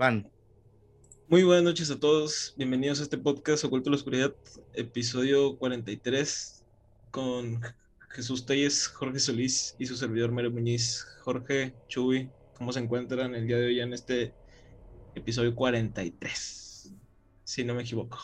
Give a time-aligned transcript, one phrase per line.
[0.00, 0.26] Van.
[1.28, 2.54] Muy buenas noches a todos.
[2.56, 4.34] Bienvenidos a este podcast Oculto la Oscuridad,
[4.72, 6.64] episodio 43,
[7.10, 7.60] con
[8.08, 11.06] Jesús Telles, Jorge Solís y su servidor Mario Muñiz.
[11.20, 14.32] Jorge, Chuy, ¿cómo se encuentran el día de hoy en este
[15.14, 16.94] episodio 43?
[17.44, 18.18] Si no me equivoco.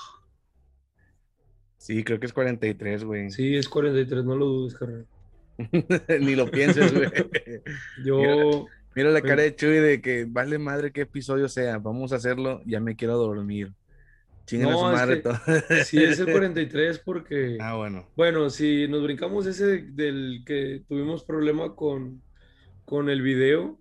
[1.76, 3.30] Sí, creo que es 43, güey.
[3.30, 5.06] Sí, es 43, no lo dudes, carnal.
[6.22, 7.10] Ni lo pienses, güey.
[8.02, 8.66] Yo.
[8.96, 12.62] Mira la cara de Chuy de que vale madre qué episodio sea, vamos a hacerlo,
[12.66, 13.72] ya me quiero dormir.
[14.46, 15.36] Chinguen a No, su es madre que- todo.
[15.84, 17.58] Sí, es el 43 porque.
[17.60, 18.08] Ah, bueno.
[18.16, 22.22] Bueno, si nos brincamos ese del que tuvimos problema con,
[22.84, 23.78] con el video,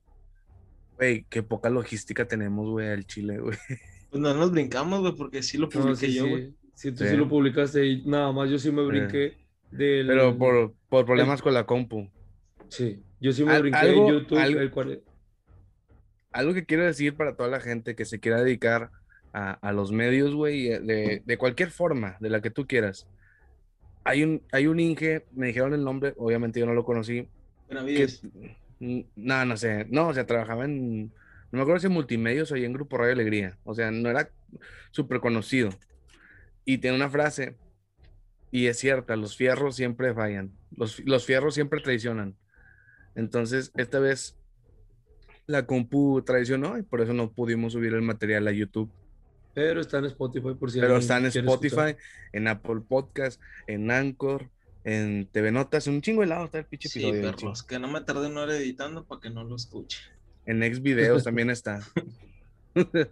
[0.97, 3.57] Güey, qué poca logística tenemos, güey, al Chile, güey.
[4.09, 6.53] Pues no nos brincamos, güey, porque sí lo no, publiqué sí, yo, sí, güey.
[6.73, 7.09] sí, tú sí.
[7.09, 7.17] Sí.
[7.17, 9.37] lo publicaste y nada más yo sí me brinqué
[9.71, 10.07] del.
[10.07, 12.09] Pero por, por problemas con la compu.
[12.69, 15.01] Sí, yo sí me Al- brinqué algo- en YouTube algo- el cuare-
[16.31, 18.91] Algo que quiero decir para toda la gente que se quiera dedicar
[19.31, 23.07] a, a los medios, güey, de, de cualquier forma, de la que tú quieras.
[24.03, 27.27] Hay un, hay un Inge, me dijeron el nombre, obviamente yo no lo conocí,
[27.69, 28.21] Benavides.
[28.79, 31.11] no, no sé, no, o sea, trabajaba en, no
[31.51, 34.29] me acuerdo si en Multimedios o en Grupo Radio Alegría, o sea, no era
[34.91, 35.69] súper conocido.
[36.65, 37.55] Y tiene una frase,
[38.51, 42.35] y es cierta, los fierros siempre fallan, los, los fierros siempre traicionan.
[43.15, 44.35] Entonces, esta vez
[45.47, 48.89] la compu traicionó y por eso no pudimos subir el material a YouTube.
[49.53, 51.97] Pero está en Spotify por si Pero está en Spotify, escuchar.
[52.33, 54.49] en Apple Podcast, en Anchor,
[54.83, 57.31] en TV Notas, en un chingo de lado está el pinche Sí, episodio.
[57.35, 59.99] perros, que no me tarde una hora editando para que no lo escuche.
[60.45, 61.79] En X videos también está.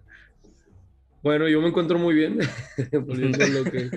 [1.22, 2.38] Bueno, yo me encuentro muy bien.
[2.92, 3.90] lo que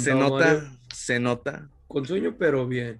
[0.00, 0.78] se nota, Mario.
[0.92, 1.68] se nota.
[1.86, 2.98] Con sueño, pero bien.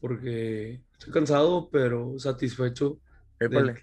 [0.00, 3.00] Porque estoy cansado, pero satisfecho
[3.38, 3.74] del,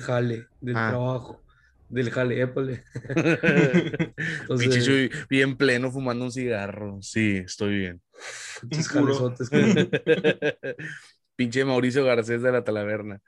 [0.00, 0.88] jale, del Ah.
[0.90, 1.42] trabajo,
[1.88, 2.84] del jale, épale.
[4.42, 6.98] Entonces, bien pleno fumando un cigarro.
[7.00, 8.02] Sí, estoy bien.
[11.36, 13.20] Pinche Mauricio Garcés de la Talaverna.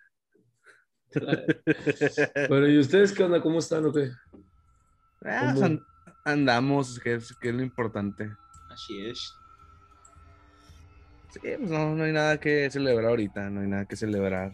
[2.51, 3.41] Bueno, ¿y ustedes qué onda?
[3.41, 4.11] ¿Cómo están o qué?
[5.25, 5.55] Ah,
[6.25, 8.31] andamos, que es, que es lo importante.
[8.71, 9.33] Así es.
[11.31, 14.53] Sí, pues no, no hay nada que celebrar ahorita, no hay nada que celebrar.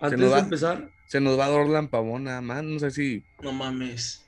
[0.00, 0.38] Antes de va.
[0.40, 4.24] empezar, Se nos va Dorlan Pavón nada más, no sé si No mames.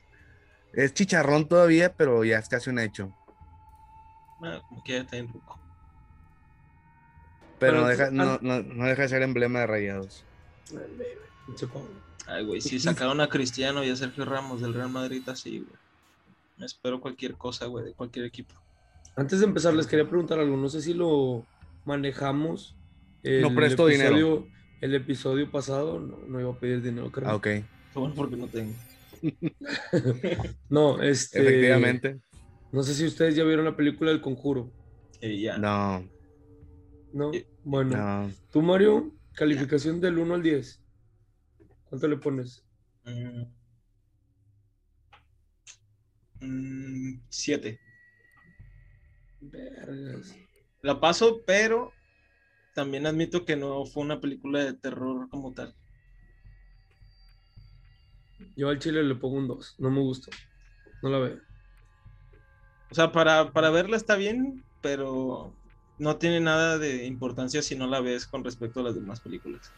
[0.72, 3.12] es chicharrón todavía, pero ya es casi un hecho.
[4.42, 5.58] Ah, como que ya está en ruco.
[7.58, 10.24] Pero Pero no, deja, an- no, no- no deja de ser emblema de rayados.
[12.26, 15.78] Ay, güey, si sacaron a Cristiano y a Sergio Ramos del Real Madrid así, güey.
[16.56, 18.54] Me espero cualquier cosa, güey, de cualquier equipo.
[19.16, 21.47] Antes de empezar les quería preguntar algo, no sé si lo
[21.84, 22.76] manejamos.
[23.22, 24.10] El No presto dinero.
[24.16, 24.48] episodio-
[24.80, 27.28] El episodio pasado no, no iba a pedir dinero, creo.
[27.28, 27.47] Ah, ok,
[27.94, 28.72] bueno porque no tengo.
[30.69, 31.41] No, este.
[31.41, 32.20] efectivamente.
[32.72, 34.70] No sé si ustedes ya vieron la película El Conjuro.
[35.20, 35.56] Eh, ya.
[35.56, 36.06] No,
[37.14, 37.32] ¿No?
[37.32, 38.30] Eh, Bueno, no.
[38.53, 40.82] tú, Mario, calificación del 1 al 10.
[41.84, 42.66] ¿Cuánto le pones?
[43.04, 43.44] Mm.
[46.41, 47.78] Mm, siete.
[49.50, 50.37] Vergas.
[50.82, 51.93] La paso, pero
[52.75, 55.75] también admito que no fue una película de terror como tal.
[58.56, 59.77] Yo al chile le pongo un 2.
[59.78, 60.31] No me gustó.
[61.03, 61.41] No la veo.
[62.91, 65.54] O sea, para, para verla está bien, pero
[65.99, 69.72] no tiene nada de importancia si no la ves con respecto a las demás películas.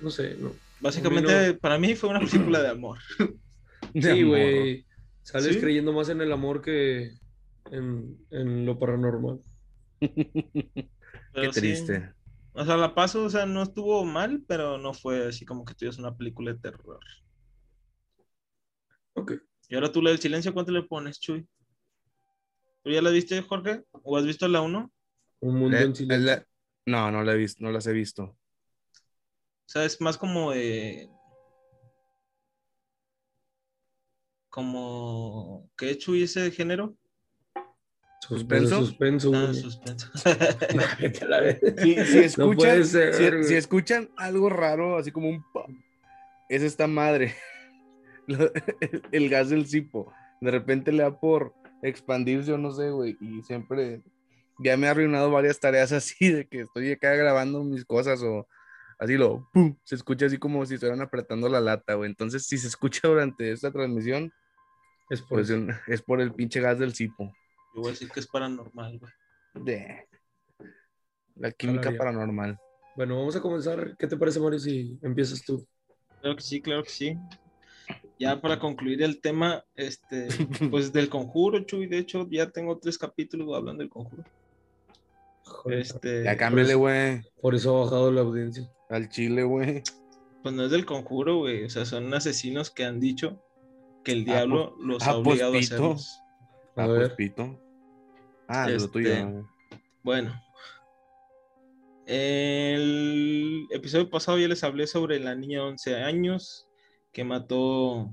[0.00, 0.52] No sé, no.
[0.80, 2.98] Básicamente, para mí fue una película de amor.
[3.94, 4.86] De Sí, güey.
[5.22, 5.60] Sales ¿Sí?
[5.60, 7.12] creyendo más en el amor que
[7.70, 9.40] en, en lo paranormal.
[10.00, 10.90] Qué
[11.52, 12.12] sí, triste.
[12.52, 15.74] o sea, la paso, o sea, no estuvo mal, pero no fue así como que
[15.74, 17.00] tuvieras una película de terror.
[19.14, 19.32] Ok.
[19.68, 21.46] Y ahora tú la del silencio, ¿cuánto le pones, Chuy?
[22.82, 23.84] ¿Tú ya la viste, Jorge?
[23.92, 24.92] ¿O has visto la 1?
[25.40, 26.26] Un mundo Le- en silencio.
[26.36, 26.46] le-
[26.86, 28.24] no, no la he visto, no las he visto.
[28.24, 28.36] O
[29.66, 31.08] sea, es más como de.
[34.52, 35.66] Como.
[35.78, 36.94] ¿Qué Chuy ese género?
[38.20, 38.80] ¿Suspenso?
[38.84, 40.10] Suspenso, Ah, suspenso.
[41.78, 45.70] Si, si escuchan, ser, si- si escuchan algo raro, así como un pop,
[46.50, 47.34] es esta madre.
[49.10, 50.12] El gas del cipo.
[50.42, 53.16] De repente le da por expandirse o no sé, güey.
[53.22, 54.02] Y siempre
[54.58, 58.46] ya me ha arruinado varias tareas así de que estoy acá grabando mis cosas o
[58.98, 62.10] así lo pum, se escucha así como si estuvieran apretando la lata, güey.
[62.10, 64.30] Entonces, si se escucha durante esta transmisión,
[65.10, 65.50] Es por pues
[65.88, 67.32] es por el pinche gas del cipo.
[67.74, 69.12] Yo voy a decir que es paranormal, güey.
[69.54, 70.08] De
[71.36, 72.58] la química paranormal.
[72.96, 73.96] Bueno, vamos a comenzar.
[73.98, 75.66] ¿Qué te parece, Mario, si empiezas tú?
[76.20, 77.18] Claro que sí, claro que sí.
[78.18, 80.28] Ya para concluir el tema, este,
[80.70, 84.24] pues del conjuro, Chuy, de hecho ya tengo tres capítulos hablando del conjuro.
[85.44, 87.22] Joder, Este, Ya cámbiale, güey.
[87.40, 88.70] Por eso ha bajado la audiencia.
[88.88, 89.82] Al chile, güey.
[90.42, 93.42] pues no es del conjuro, güey, o sea, son asesinos que han dicho
[94.04, 95.74] que el Ah, diablo los ah, ha obligado a pues, pito.
[95.92, 96.20] hacerlos.
[96.76, 96.98] A Ah, ver.
[97.00, 97.60] pues pito.
[98.48, 99.28] Ah, lo Este, tuyo.
[99.30, 99.44] güey.
[100.02, 100.42] Bueno.
[102.06, 106.68] El episodio pasado ya les hablé sobre la niña de 11 años
[107.12, 108.12] que mató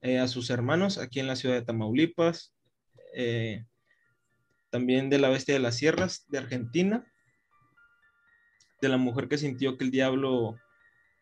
[0.00, 2.54] eh, a sus hermanos aquí en la ciudad de Tamaulipas.
[3.14, 3.64] Eh,
[4.70, 7.04] también de la bestia de las sierras de Argentina.
[8.80, 10.56] De la mujer que sintió que el diablo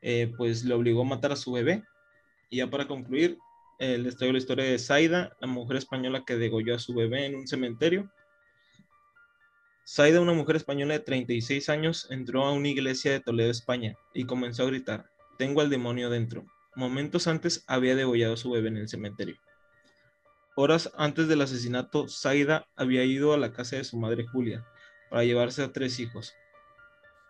[0.02, 1.82] eh, pues le obligó a matar a su bebé.
[2.50, 3.38] Y ya para concluir,
[3.78, 7.26] eh, les traigo la historia de Zaida, la mujer española que degolló a su bebé
[7.26, 8.10] en un cementerio.
[9.86, 14.24] Zaida, una mujer española de 36 años, entró a una iglesia de Toledo, España, y
[14.24, 16.44] comenzó a gritar, tengo al demonio dentro.
[16.74, 19.36] Momentos antes había degollado a su bebé en el cementerio.
[20.56, 24.66] Horas antes del asesinato, Zaida había ido a la casa de su madre Julia
[25.08, 26.34] para llevarse a tres hijos.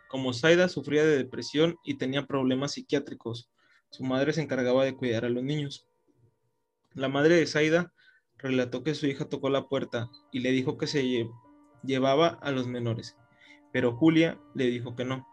[0.09, 3.51] Como Zaida sufría de depresión y tenía problemas psiquiátricos,
[3.91, 5.88] su madre se encargaba de cuidar a los niños.
[6.99, 7.93] La madre de Zaida
[8.39, 11.31] relató que su hija tocó la puerta y le dijo que se lle-
[11.85, 13.17] llevaba a los menores,
[13.73, 15.25] pero Julia le dijo que no.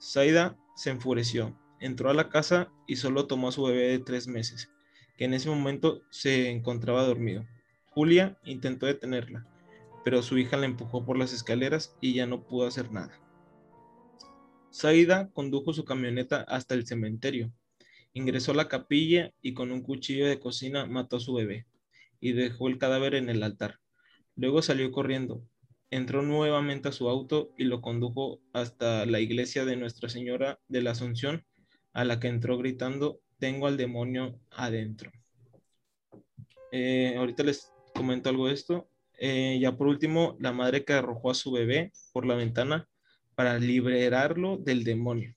[0.00, 4.26] Zaida se enfureció, entró a la casa y solo tomó a su bebé de tres
[4.26, 4.70] meses,
[5.18, 7.46] que en ese momento se encontraba dormido.
[7.90, 9.46] Julia intentó detenerla,
[10.06, 13.20] pero su hija la empujó por las escaleras y ya no pudo hacer nada.
[14.72, 17.52] Zaida condujo su camioneta hasta el cementerio,
[18.14, 21.66] ingresó a la capilla y con un cuchillo de cocina mató a su bebé
[22.20, 23.80] y dejó el cadáver en el altar.
[24.36, 25.44] Luego salió corriendo,
[25.90, 30.82] entró nuevamente a su auto y lo condujo hasta la iglesia de Nuestra Señora de
[30.82, 31.44] la Asunción,
[31.92, 35.10] a la que entró gritando, tengo al demonio adentro.
[36.70, 38.88] Eh, ahorita les comento algo de esto.
[39.18, 42.88] Eh, ya por último, la madre que arrojó a su bebé por la ventana
[43.34, 45.34] para liberarlo del demonio.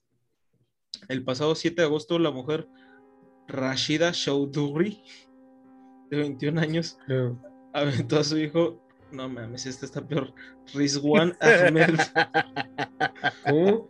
[1.08, 2.68] El pasado 7 de agosto, la mujer
[3.48, 5.02] Rashida Chowdhury,
[6.10, 6.98] de 21 años,
[7.72, 8.82] aventó a su hijo.
[9.12, 10.34] No mames, este está peor.
[10.74, 11.98] Rizwan Ahmed.
[13.44, 13.88] ¿Cómo?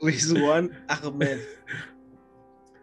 [0.00, 1.40] Rizwan Ahmed.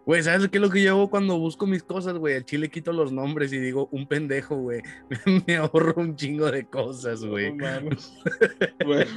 [0.09, 2.35] Güey, ¿sabes qué es lo que yo hago cuando busco mis cosas, güey?
[2.35, 4.81] Al chile quito los nombres y digo un pendejo, güey.
[5.45, 7.53] Me ahorro un chingo de cosas, güey.
[7.53, 7.65] No.
[8.85, 9.11] Bueno,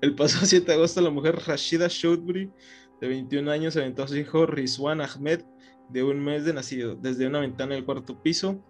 [0.00, 2.50] el pasado 7 de agosto, la mujer Rashida Choudhury,
[3.00, 5.42] de 21 años, aventó a su hijo Rizwan Ahmed,
[5.88, 8.60] de un mes de nacido, desde una ventana del cuarto piso.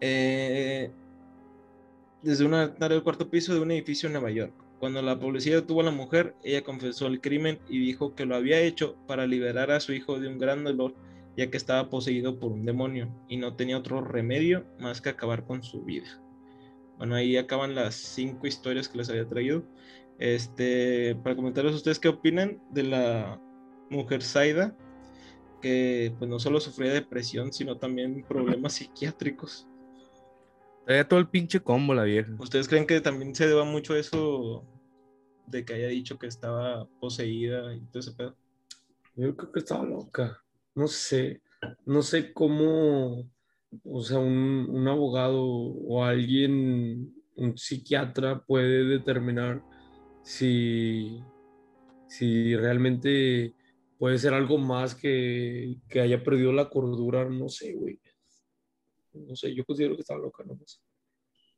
[0.00, 0.90] eh,
[2.22, 4.54] desde una ventana del cuarto piso de un edificio en Nueva York.
[4.78, 8.34] Cuando la policía detuvo a la mujer, ella confesó el crimen y dijo que lo
[8.34, 10.94] había hecho para liberar a su hijo de un gran dolor,
[11.36, 15.44] ya que estaba poseído por un demonio y no tenía otro remedio más que acabar
[15.44, 16.23] con su vida.
[16.98, 19.64] Bueno, ahí acaban las cinco historias que les había traído.
[20.18, 23.40] Este, para comentarles a ustedes qué opinan de la
[23.90, 24.76] mujer Zaida,
[25.60, 29.66] que pues no solo sufría de depresión, sino también problemas psiquiátricos.
[30.84, 32.32] Traía todo el pinche combo la vieja.
[32.38, 34.64] ¿Ustedes creen que también se deba mucho a eso
[35.46, 38.36] de que haya dicho que estaba poseída y todo ese pedo?
[39.16, 40.42] Yo creo que estaba loca.
[40.74, 41.40] No sé.
[41.86, 43.24] No sé cómo,
[43.84, 49.62] o sea, un, un abogado o alguien, un psiquiatra puede determinar
[50.22, 51.20] si,
[52.08, 53.54] si realmente
[53.98, 57.28] puede ser algo más que, que haya perdido la cordura.
[57.28, 57.98] No sé, güey.
[59.12, 60.78] No sé, yo considero que estaba loca, no sé.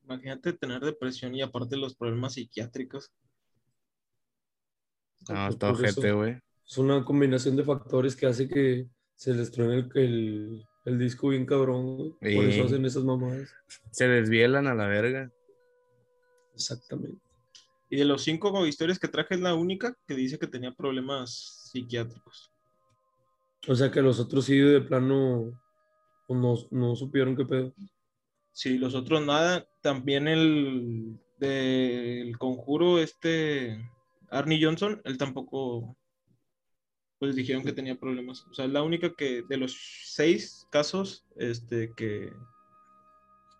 [0.04, 3.11] Imagínate tener depresión y aparte los problemas psiquiátricos.
[5.28, 6.38] No, Pues está por eso- ojete, güey.
[6.68, 11.28] Es una combinación de factores que hace que se les truene el, el, el disco
[11.28, 12.14] bien cabrón, güey.
[12.19, 13.52] Por eso hacen esas mamadas.
[13.90, 15.31] Se desvielan a la verga.
[16.55, 17.21] Exactamente.
[17.90, 21.71] Y de los cinco historias que traje es la única que dice que tenía problemas
[21.71, 22.52] psiquiátricos.
[23.69, 25.61] O sea que los otros sí de plano
[26.26, 27.75] pues, no, no supieron qué pedo.
[28.52, 29.66] Sí, los otros nada.
[29.83, 33.78] También el del conjuro, este
[34.31, 35.97] Arnie Johnson, él tampoco,
[37.18, 38.46] pues dijeron que tenía problemas.
[38.50, 42.32] O sea, es la única que de los seis casos, este, que,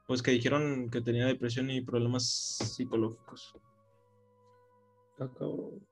[0.07, 3.55] pues que dijeron que tenía depresión y problemas psicológicos.
[5.13, 5.87] Está cabrón.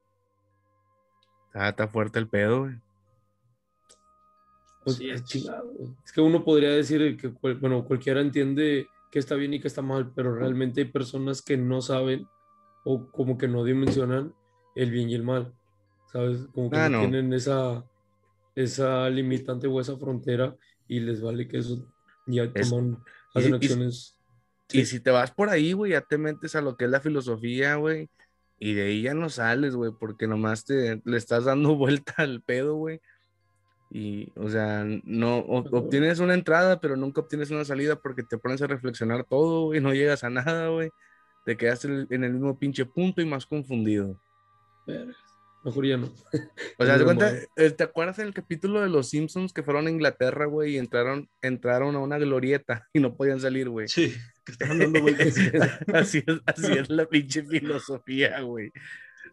[1.55, 2.75] Ah, está fuerte el pedo, güey.
[4.85, 5.25] Pues, qué es.
[5.25, 5.73] chingado.
[6.05, 9.81] Es que uno podría decir que bueno, cualquiera entiende que está bien y que está
[9.81, 12.27] mal, pero realmente hay personas que no saben
[12.85, 14.35] o como que no dimensionan
[14.75, 15.55] el bien y el mal.
[16.15, 16.47] ¿Sabes?
[16.55, 17.85] Como que Ah, no tienen esa,
[18.55, 20.55] esa limitante o esa frontera
[20.87, 21.85] y les vale que eso
[22.27, 23.03] ya toman,
[23.35, 24.17] hacen y- acciones.
[24.73, 27.01] Y si te vas por ahí, güey, ya te metes a lo que es la
[27.01, 28.09] filosofía, güey.
[28.61, 32.43] Y de ahí ya no sales, güey, porque nomás te le estás dando vuelta al
[32.43, 33.01] pedo, güey.
[33.91, 38.39] Y, o sea, no o- obtienes una entrada, pero nunca obtienes una salida porque te
[38.39, 40.91] pones a reflexionar todo, güey, no llegas a nada, güey.
[41.45, 44.17] Te quedas en el mismo pinche punto y más confundido.
[44.87, 45.15] Verga,
[45.65, 46.13] Mejor ya no.
[46.79, 49.63] O sea, de Muy cuenta, eh, ¿te acuerdas en el capítulo de los Simpsons que
[49.63, 53.89] fueron a Inglaterra, güey, y entraron, entraron a una glorieta y no podían salir, güey?
[53.89, 55.35] Sí, que estaban dando vueltas.
[55.95, 58.71] así, es, así es la pinche filosofía, güey.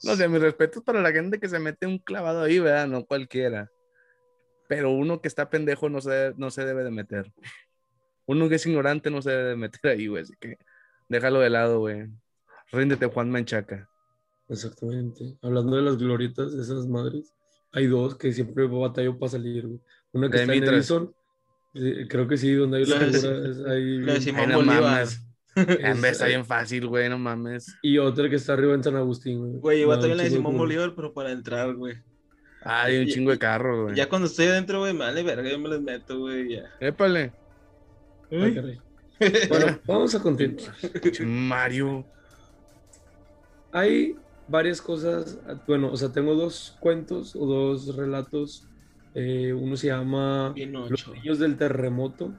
[0.03, 2.87] No sé, mis respetos para la gente que se mete un clavado ahí, ¿verdad?
[2.87, 3.69] No cualquiera.
[4.69, 7.33] Pero uno que está pendejo no se, no se debe de meter.
[8.25, 10.23] Uno que es ignorante no se debe de meter ahí, güey.
[10.23, 10.57] Así que
[11.09, 12.07] déjalo de lado, güey.
[12.71, 13.90] Ríndete, Juan Manchaca.
[14.51, 15.37] Exactamente.
[15.41, 17.33] Hablando de las glorietas de esas madres,
[17.71, 19.79] hay dos que siempre batallo para salir, güey.
[20.11, 20.73] Una que de está en.
[20.73, 21.13] Edison,
[22.09, 25.07] creo que sí, donde hay La figura, es ahí, La de Simón Ay, no Bolívar.
[25.55, 27.75] En vez está es- bien fácil, güey, no mames.
[27.81, 29.59] y otra que está arriba en San Agustín, güey.
[29.59, 30.57] Güey, yo también un la de Simón.
[30.57, 31.95] Bolívar, pero para entrar, güey.
[32.63, 33.95] Ay, un Y- chingo de carro, güey.
[33.95, 36.63] Ya cuando estoy adentro, güey, me vale verga, yo me les meto, güey, ya.
[36.79, 37.33] Épale.
[38.31, 38.79] Ay, caray.
[39.49, 40.73] Bueno, vamos a continuar.
[41.25, 42.05] Mario.
[43.73, 44.15] Hay
[44.51, 48.67] varias cosas, bueno, o sea, tengo dos cuentos o dos relatos.
[49.13, 51.13] eh, uno se llama Bien Los ocho.
[51.13, 52.33] niños del terremoto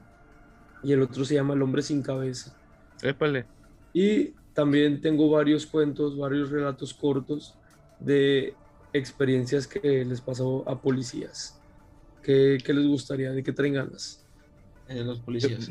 [0.83, 2.55] y el otro se llama El hombre sin cabeza.
[3.01, 3.45] Épale.
[3.93, 7.55] Y también tengo varios cuentos, varios relatos cortos
[7.99, 8.55] de
[8.93, 11.59] experiencias que les pasó a policías.
[12.21, 13.31] ¿Qué, qué les gustaría?
[13.31, 14.25] ¿De qué traen ganas?
[14.87, 15.69] Eh, los policías.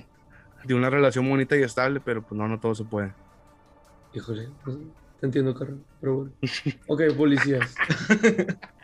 [0.65, 3.13] De una relación bonita y estable, pero pues no, no todo se puede.
[4.15, 4.77] Híjole, pues,
[5.23, 6.33] te entiendo, Carlos, pero bueno.
[6.89, 7.77] Ok, policías.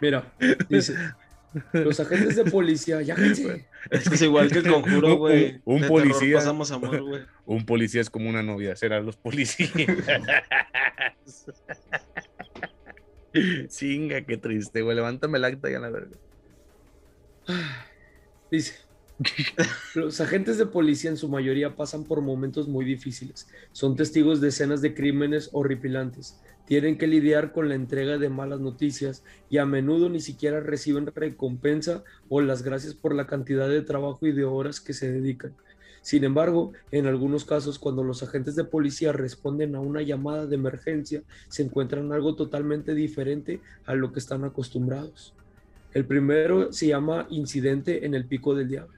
[0.01, 0.33] Mira,
[0.69, 0.95] dice,
[1.73, 3.67] los agentes de policía, ya cállense.
[3.91, 5.61] Es que es igual que el conjuro, Un- güey.
[5.65, 6.37] un policía.
[6.37, 7.23] Pasamos amor, güey.
[7.45, 9.73] Un policía es como una novia, serán los policías.
[13.69, 14.95] Chinga, qué triste, güey.
[14.95, 16.17] Levántame el acta y a la verga.
[18.51, 18.75] Dice,
[19.95, 23.49] los agentes de policía en su mayoría pasan por momentos muy difíciles.
[23.73, 26.41] Son testigos de escenas de crímenes horripilantes.
[26.67, 31.07] Tienen que lidiar con la entrega de malas noticias y a menudo ni siquiera reciben
[31.07, 35.55] recompensa o las gracias por la cantidad de trabajo y de horas que se dedican.
[36.03, 40.55] Sin embargo, en algunos casos, cuando los agentes de policía responden a una llamada de
[40.55, 45.35] emergencia, se encuentran algo totalmente diferente a lo que están acostumbrados.
[45.93, 48.98] El primero se llama Incidente en el Pico del Diablo.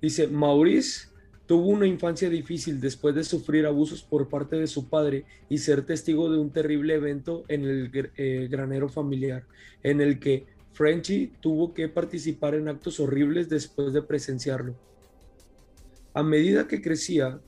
[0.00, 1.08] Dice, Maurice
[1.46, 5.86] tuvo una infancia difícil después de sufrir abusos por parte de su padre y ser
[5.86, 9.46] testigo de un terrible evento en el eh, granero familiar,
[9.82, 14.74] en el que Frenchy tuvo que participar en actos horribles después de presenciarlo.
[16.12, 17.40] A medida que crecía,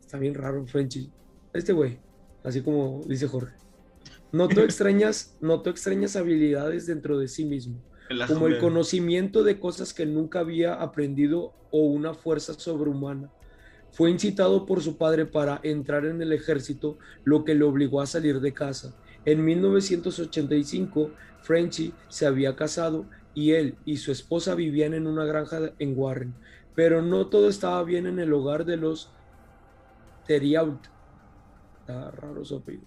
[0.00, 1.10] está bien raro Frenchy,
[1.54, 1.98] este güey,
[2.44, 3.54] así como dice Jorge,
[4.30, 9.92] notó extrañas, notó extrañas habilidades dentro de sí mismo El como el conocimiento de cosas
[9.92, 13.30] que nunca había aprendido o una fuerza sobrehumana.
[13.90, 18.06] Fue incitado por su padre para entrar en el ejército, lo que le obligó a
[18.06, 18.94] salir de casa.
[19.24, 21.10] En 1985,
[21.42, 26.34] Frenchy se había casado y él y su esposa vivían en una granja en Warren,
[26.74, 29.10] pero no todo estaba bien en el hogar de los
[30.26, 30.86] Theriault.
[31.80, 32.86] Está raro su apellido.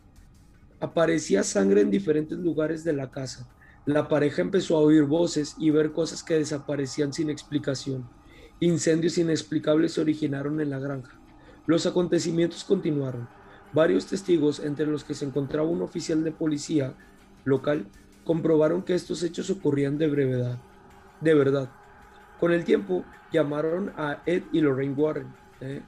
[0.79, 3.49] Aparecía sangre en diferentes lugares de la casa.
[3.89, 8.07] La pareja empezó a oír voces y ver cosas que desaparecían sin explicación.
[8.59, 11.19] Incendios inexplicables se originaron en la granja.
[11.65, 13.27] Los acontecimientos continuaron.
[13.73, 16.93] Varios testigos, entre los que se encontraba un oficial de policía
[17.45, 17.87] local,
[18.25, 20.59] comprobaron que estos hechos ocurrían de brevedad,
[21.19, 21.71] de verdad.
[22.39, 23.03] Con el tiempo,
[23.33, 25.81] llamaron a Ed y Lorraine Warren ¿eh?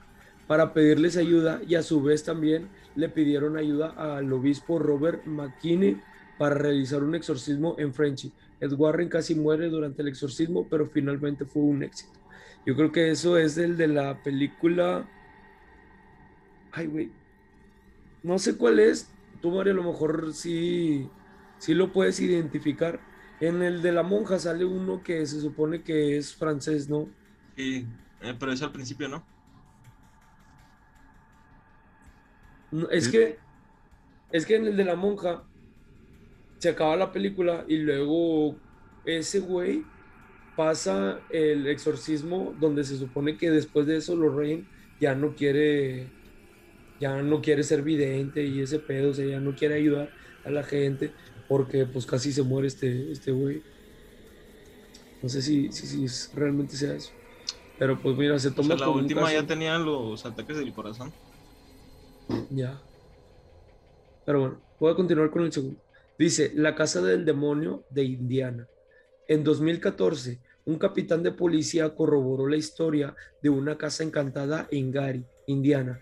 [0.47, 6.01] para pedirles ayuda y a su vez también le pidieron ayuda al obispo Robert McKinney
[6.41, 8.33] para realizar un exorcismo en Frenchy.
[8.59, 12.19] Ed Warren casi muere durante el exorcismo, pero finalmente fue un éxito.
[12.65, 15.13] Yo creo que eso es el de la película.
[16.71, 17.15] Ay, güey.
[18.23, 19.15] No sé cuál es.
[19.39, 21.15] Tú, Mario, a lo mejor sí,
[21.59, 23.05] sí lo puedes identificar.
[23.39, 27.15] En el de la monja sale uno que se supone que es francés, ¿no?
[27.55, 27.87] Sí,
[28.21, 29.29] eh, pero eso al principio, ¿no?
[32.71, 33.11] No, Es Sí.
[33.11, 33.39] que,
[34.31, 35.50] es que en el de la monja
[36.61, 38.61] se acaba la película y luego
[39.05, 39.91] ese güey
[40.55, 44.67] pasa el exorcismo donde se supone que después de eso Lorraine
[44.99, 46.13] ya no quiere,
[46.99, 50.13] ya no quiere ser vidente y ese pedo, o sea, ya no quiere ayudar
[50.43, 51.15] a la gente
[51.47, 53.65] porque pues casi se muere este, este güey.
[55.21, 57.13] No sé si, si, si es- realmente sea eso.
[57.77, 60.55] Pero pues mira, se O toma sea, la como un última ya tenían los ataques
[60.57, 61.13] del corazón.
[62.49, 62.83] Ya.
[64.23, 65.81] Pero bueno, voy a continuar con el segundo.
[66.21, 68.67] Dice, la casa del demonio de Indiana.
[69.27, 75.25] En 2014, un capitán de policía corroboró la historia de una casa encantada en Gary,
[75.47, 75.99] Indiana,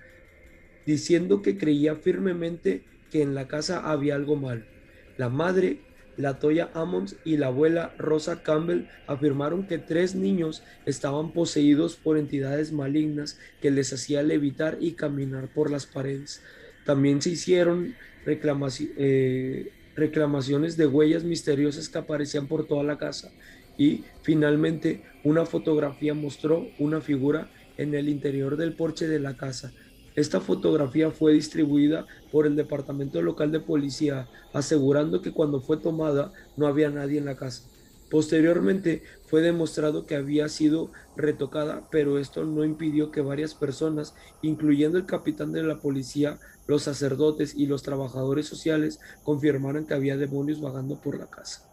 [0.86, 4.68] diciendo que creía firmemente que en la casa había algo mal.
[5.16, 5.84] La madre,
[6.18, 12.18] la Toya Ammons y la abuela Rosa Campbell afirmaron que tres niños estaban poseídos por
[12.18, 16.44] entidades malignas que les hacía levitar y caminar por las paredes.
[16.86, 17.96] También se hicieron
[18.26, 23.32] reclamaci- eh, reclamaciones de huellas misteriosas que aparecían por toda la casa.
[23.78, 29.72] Y finalmente una fotografía mostró una figura en el interior del porche de la casa.
[30.16, 36.34] Esta fotografía fue distribuida por el Departamento Local de Policía, asegurando que cuando fue tomada
[36.58, 37.64] no había nadie en la casa.
[38.10, 44.98] Posteriormente fue demostrado que había sido retocada, pero esto no impidió que varias personas, incluyendo
[44.98, 50.60] el capitán de la policía, los sacerdotes y los trabajadores sociales, confirmaran que había demonios
[50.60, 51.70] vagando por la casa.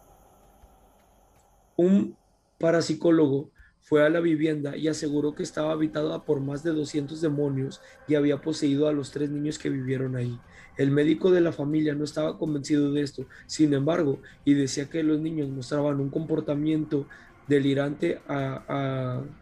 [1.75, 2.15] Un
[2.59, 3.51] parapsicólogo
[3.81, 8.15] fue a la vivienda y aseguró que estaba habitada por más de 200 demonios y
[8.15, 10.39] había poseído a los tres niños que vivieron ahí.
[10.77, 15.03] El médico de la familia no estaba convencido de esto, sin embargo, y decía que
[15.03, 17.07] los niños mostraban un comportamiento
[17.47, 18.19] delirante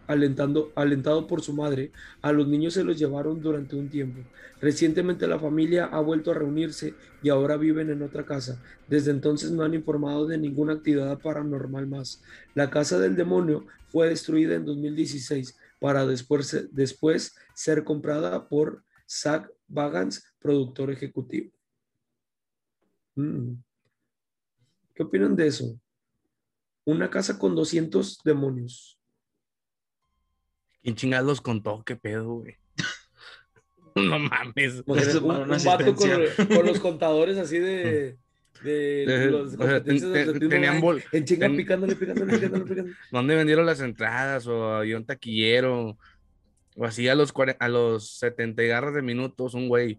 [0.08, 1.92] alentando, alentado por su madre.
[2.22, 4.22] A los niños se los llevaron durante un tiempo.
[4.62, 8.62] Recientemente la familia ha vuelto a reunirse y ahora viven en otra casa.
[8.88, 12.22] Desde entonces no han informado de ninguna actividad paranormal más.
[12.54, 19.50] La casa del demonio fue destruida en 2016 para después, después ser comprada por Zach
[19.68, 21.52] Bagans, productor ejecutivo.
[23.16, 23.54] Mm.
[24.94, 25.80] ¿Qué opinan de eso?
[26.86, 29.00] Una casa con 200 demonios.
[30.84, 31.84] ¿Quién chingados los contó?
[31.84, 32.56] ¿Qué pedo, güey?
[33.96, 34.84] no mames.
[34.86, 36.10] Imagínate, Eso un, un vato con,
[36.56, 38.18] con los contadores así de,
[38.64, 41.58] de Eh, los o sea, ten- competencias de ten- tenían en- bol- en chinga ten-
[41.58, 42.96] picándole, picándole, picándole, picándole.
[43.12, 44.46] ¿Dónde vendieron las entradas?
[44.48, 45.98] O había un taquillero.
[46.76, 49.98] O así a los, a los 70 y garras de minutos, un güey.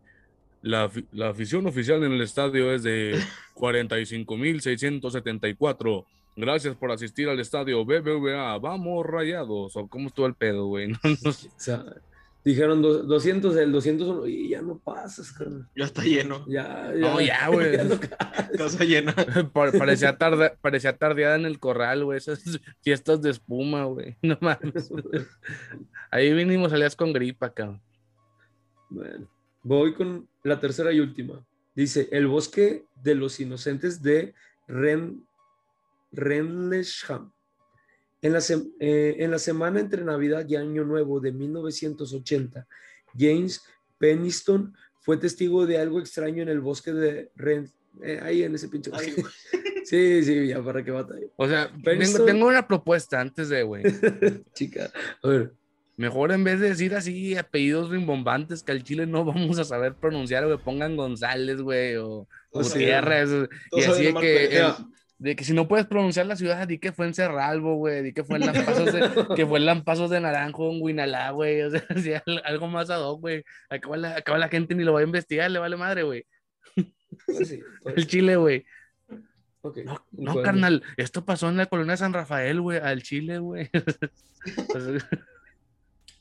[0.63, 3.21] La, la afición oficial en el estadio es de
[3.55, 6.05] 45.674.
[6.37, 8.57] Gracias por asistir al estadio BBVA.
[8.59, 9.77] Vamos rayados.
[9.77, 10.89] ¿O cómo estuvo el pedo, güey?
[11.03, 11.49] No, no sé.
[12.47, 15.69] Dijeron do- 200, el 201, y ya no pasas, carnal.
[15.75, 16.45] Ya está lleno.
[16.49, 17.73] Ya, No, ya, güey.
[17.77, 18.51] ya no caes.
[18.57, 19.13] Casa llena.
[19.53, 22.19] Pa- parecía, tarda- parecía tardeada en el corral, güey.
[22.19, 22.41] Esas
[22.83, 24.17] fiestas de espuma, güey.
[24.23, 24.93] No mames.
[26.13, 27.83] Ahí vinimos, salías con gripa, cabrón.
[28.91, 29.29] Bueno,
[29.65, 31.45] voy con la tercera y última.
[31.75, 34.35] Dice, el bosque de los inocentes de
[34.69, 35.27] Ren,
[36.13, 37.33] Renlesham.
[38.27, 38.41] En la,
[38.81, 42.67] eh, en la semana entre Navidad y Año Nuevo de 1980,
[43.19, 43.63] James
[43.99, 47.71] Peniston fue testigo de algo extraño en el bosque de Ren.
[48.03, 49.15] eh, ahí en ese pinche bosque.
[49.87, 51.29] Sí, sí, ya para que batalla.
[51.37, 53.85] O sea, tengo, Peniston- tengo una propuesta antes de, güey.
[54.53, 54.91] Chica,
[55.23, 55.53] a ver.
[55.97, 59.95] Mejor en vez de decir así apellidos rimbombantes que al chile no vamos a saber
[59.95, 63.31] pronunciar, güey, pongan González, güey, o Gutiérrez.
[63.71, 64.75] y así que, el-
[65.19, 68.13] de que si no puedes pronunciar la ciudad, di que fue en Cerralbo, güey, di
[68.13, 69.01] que fue en Lampazos de,
[69.37, 71.83] que fue en Lampazos de Naranjo, en Guinalá, güey, o sea,
[72.27, 73.43] al- algo más ad hoc, güey.
[73.71, 76.25] Acaba la, acaba la gente ni lo va a investigar, le vale madre, güey.
[77.25, 78.65] Pues sí, pues, El chile, güey.
[79.63, 79.79] ok.
[79.85, 83.71] No, no, carnal, esto pasó en la colonia San Rafael, güey, al Chile, güey.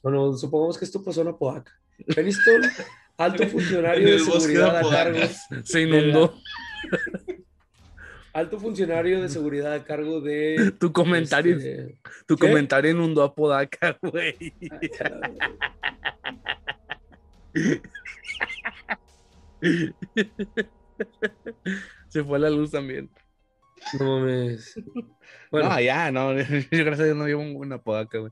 [0.01, 1.73] Bueno, supongamos que esto pasó en Apodaca.
[2.15, 2.61] Peniston,
[3.17, 5.19] alto funcionario de bosque de seguridad a cargo.
[5.63, 6.39] se inundó.
[8.35, 10.73] Alto funcionario de seguridad a cargo de.
[10.79, 12.47] Tu comentario, este, tu ¿qué?
[12.47, 14.35] comentario inundó a Podaca, güey.
[22.09, 23.09] Se fue la luz también.
[23.99, 24.75] No mames.
[25.51, 26.33] Bueno, No, ya, no.
[26.39, 26.45] Yo
[26.85, 28.31] gracias a Dios no llevo una Podaca, güey.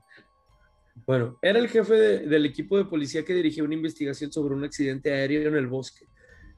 [1.06, 4.64] bueno, era el jefe de- del equipo de policía que dirigía una investigación sobre un
[4.64, 6.06] accidente aéreo en el bosque.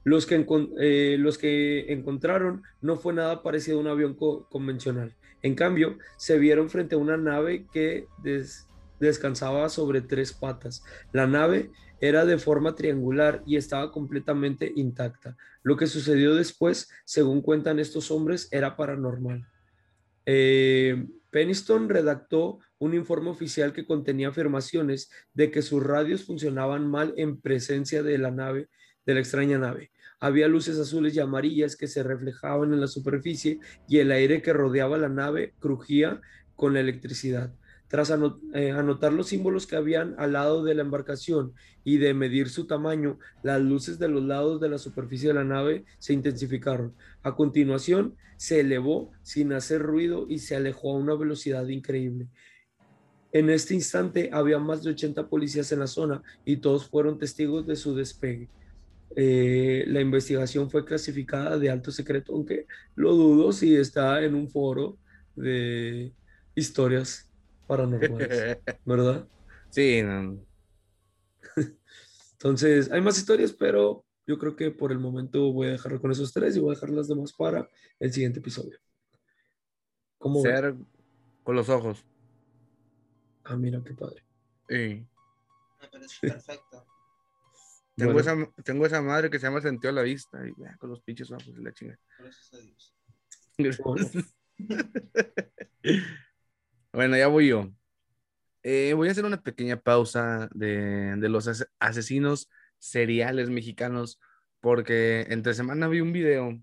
[0.07, 0.45] Los que,
[0.79, 5.13] eh, los que encontraron no fue nada parecido a un avión co- convencional.
[5.41, 8.69] En cambio, se vieron frente a una nave que des-
[9.01, 10.81] descansaba sobre tres patas.
[11.11, 15.35] La nave era de forma triangular y estaba completamente intacta.
[15.61, 19.45] Lo que sucedió después, según cuentan estos hombres, era paranormal.
[20.25, 27.13] Eh, Peniston redactó un informe oficial que contenía afirmaciones de que sus radios funcionaban mal
[27.17, 28.69] en presencia de la nave,
[29.05, 29.91] de la extraña nave.
[30.19, 34.53] Había luces azules y amarillas que se reflejaban en la superficie y el aire que
[34.53, 36.21] rodeaba la nave crujía
[36.55, 37.53] con la electricidad.
[37.87, 38.11] Tras
[38.53, 41.53] eh, anotar los símbolos que habían al lado de la embarcación
[41.83, 45.45] y de medir su tamaño, las luces de los lados de la superficie de la
[45.45, 46.93] nave se intensificaron.
[47.23, 52.27] A continuación, se elevó sin hacer ruido y se alejó a una velocidad increíble.
[53.31, 57.67] En este instante había más de 80 policías en la zona y todos fueron testigos
[57.67, 58.49] de su despegue.
[59.19, 64.47] Eh, la investigación fue clasificada de alto secreto, aunque lo dudo si está en un
[64.47, 64.99] foro
[65.35, 66.13] de
[66.53, 67.27] historias
[67.65, 69.27] paranormales, ¿verdad?
[69.71, 70.39] Sí, no.
[72.33, 76.11] Entonces, hay más historias, pero yo creo que por el momento voy a dejarlo con
[76.11, 77.67] esos tres y voy a dejar las demás para
[77.99, 78.77] el siguiente episodio.
[80.19, 80.53] ¿Cómo ves?
[80.53, 80.75] ser
[81.41, 82.05] con los ojos.
[83.45, 84.23] Ah, mira qué padre.
[84.69, 85.07] Sí.
[85.81, 86.85] Me parece perfecto.
[87.97, 88.31] Tengo, Bueno.
[88.31, 91.01] esa, tengo esa madre que se llama sentido a la vista y vea, con los
[91.01, 91.97] pinches ojos y la chinga.
[92.19, 92.57] Gracias a
[93.57, 93.81] Dios.
[93.83, 94.07] Bueno.
[96.93, 97.69] Bueno, ya voy yo.
[98.63, 104.19] Eh, voy a hacer una pequeña pausa de, de los ase- asesinos seriales mexicanos
[104.61, 106.59] porque entre semana vi un video.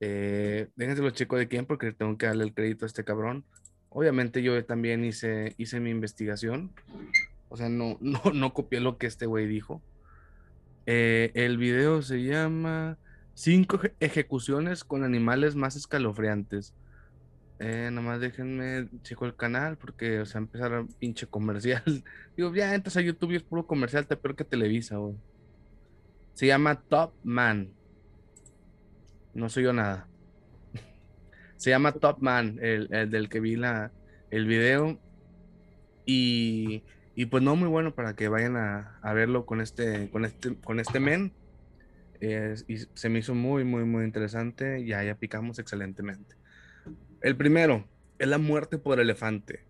[0.00, 3.44] Eh, déjense los checo de quién porque tengo que darle el crédito a este cabrón.
[3.90, 6.72] Obviamente yo también hice, hice mi investigación.
[7.48, 9.82] O sea, no, no, no copié lo que este güey dijo.
[10.86, 12.98] Eh, el video se llama
[13.34, 16.74] Cinco eje- ejecuciones con animales más escalofriantes.
[17.58, 21.82] Eh, nomás déjenme checo el canal porque, o sea, empezar pinche comercial.
[22.36, 24.96] Digo, ya entras a YouTube y es puro comercial, te peor que Televisa.
[26.34, 27.74] Se llama Top Man.
[29.34, 30.08] No soy yo nada.
[31.56, 33.92] Se llama Top Man, el, el del que vi la,
[34.30, 34.98] el video.
[36.06, 36.82] Y,
[37.20, 40.80] y pues no muy bueno para que vayan a, verlo con este, con este, con
[40.80, 41.32] este men.
[42.22, 44.82] Eh, y se me hizo muy, muy, muy interesante.
[44.86, 46.34] Ya, ya picamos excelentemente.
[47.20, 47.84] El primero
[48.18, 49.64] es la muerte por elefante.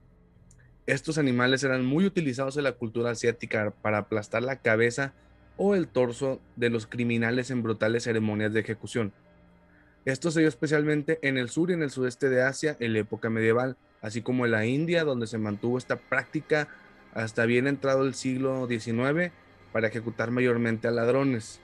[0.86, 5.12] Estos animales eran muy utilizados en la cultura asiática para aplastar la cabeza
[5.56, 9.12] o el torso de los criminales en brutales ceremonias de ejecución.
[10.04, 13.00] Esto se dio especialmente en el sur y en el sudeste de Asia en la
[13.00, 16.68] época medieval, así como en la India, donde se mantuvo esta práctica
[17.14, 19.32] hasta bien entrado el siglo XIX
[19.72, 21.60] para ejecutar mayormente a ladrones.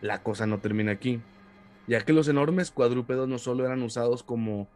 [0.00, 1.20] La cosa no termina aquí,
[1.86, 4.68] ya que los enormes cuadrúpedos no solo eran usados como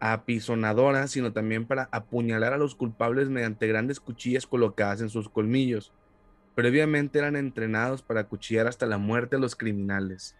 [0.00, 5.92] apisonadoras, sino también para apuñalar a los culpables mediante grandes cuchillas colocadas en sus colmillos.
[6.54, 10.36] Previamente eran entrenados para acuchillar hasta la muerte a los criminales.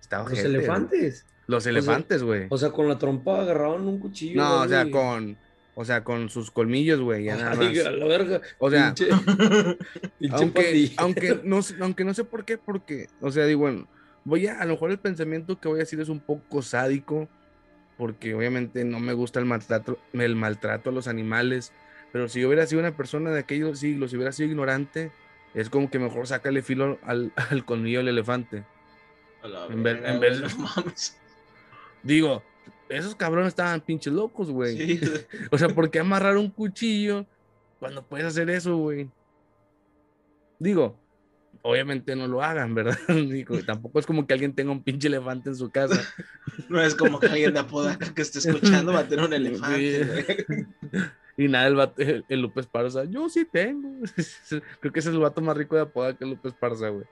[0.00, 1.26] Estaba Los elefantes.
[1.46, 2.46] Los elefantes, güey.
[2.50, 4.40] O sea, con la trompa agarraban un cuchillo.
[4.40, 5.36] No, o sea, con,
[5.80, 7.22] o sea, con sus colmillos, güey.
[7.24, 7.86] ya nada Ay, más.
[7.86, 8.40] a la verga.
[8.58, 9.08] O sea, Pinche,
[10.32, 13.86] aunque, aunque, no, sé- aunque no sé por qué, porque, o sea, digo, bueno,
[14.24, 17.28] voy a, a lo mejor el pensamiento que voy a decir es un poco sádico,
[17.96, 21.72] porque obviamente no me gusta el maltrato, el maltrato a los animales,
[22.12, 25.12] pero si yo hubiera sido una persona de aquellos siglos, si hubiera sido ignorante,
[25.54, 28.64] es como que mejor sácale filo al, al colmillo del elefante.
[29.42, 31.16] A la En vez- en vez- no mames.
[32.02, 32.42] Digo,
[32.88, 34.76] esos cabrones estaban pinches locos, güey.
[34.98, 35.00] Sí.
[35.50, 37.26] O sea, ¿por qué amarrar un cuchillo
[37.78, 39.10] cuando puedes hacer eso, güey?
[40.58, 40.98] Digo,
[41.62, 42.98] obviamente no lo hagan, ¿verdad?
[43.08, 46.00] Digo, tampoco es como que alguien tenga un pinche elefante en su casa.
[46.68, 50.66] No es como que alguien de Apodaca que esté escuchando va a tener un elefante.
[51.36, 53.88] Y nada, el, vato- el, el López Parza, yo sí tengo.
[54.80, 57.04] Creo que ese es el vato más rico de Apodaca, el López Parza, güey.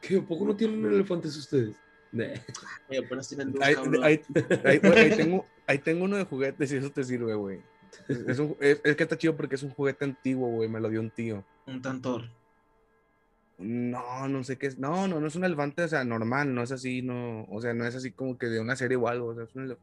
[0.00, 0.18] ¿Qué?
[0.18, 1.74] ¿A poco no tienen elefantes ustedes?
[3.62, 4.04] Ahí, cabrón.
[4.04, 4.22] ahí-
[4.64, 7.60] ahí- güey, ahí tengo, ahí tengo uno de juguetes y eso te sirve, güey.
[8.08, 10.80] Es, es un- es- es que está chido porque es un juguete antiguo, güey, me
[10.80, 11.44] lo dio un tío.
[11.66, 12.30] Un tantor.
[13.58, 14.78] No, no sé qué es.
[14.78, 17.74] No, no, no es un elefante, o sea, normal, no es así, no, o sea,
[17.74, 19.26] no es así como que de una serie o algo.
[19.28, 19.78] O sea, es, un elef-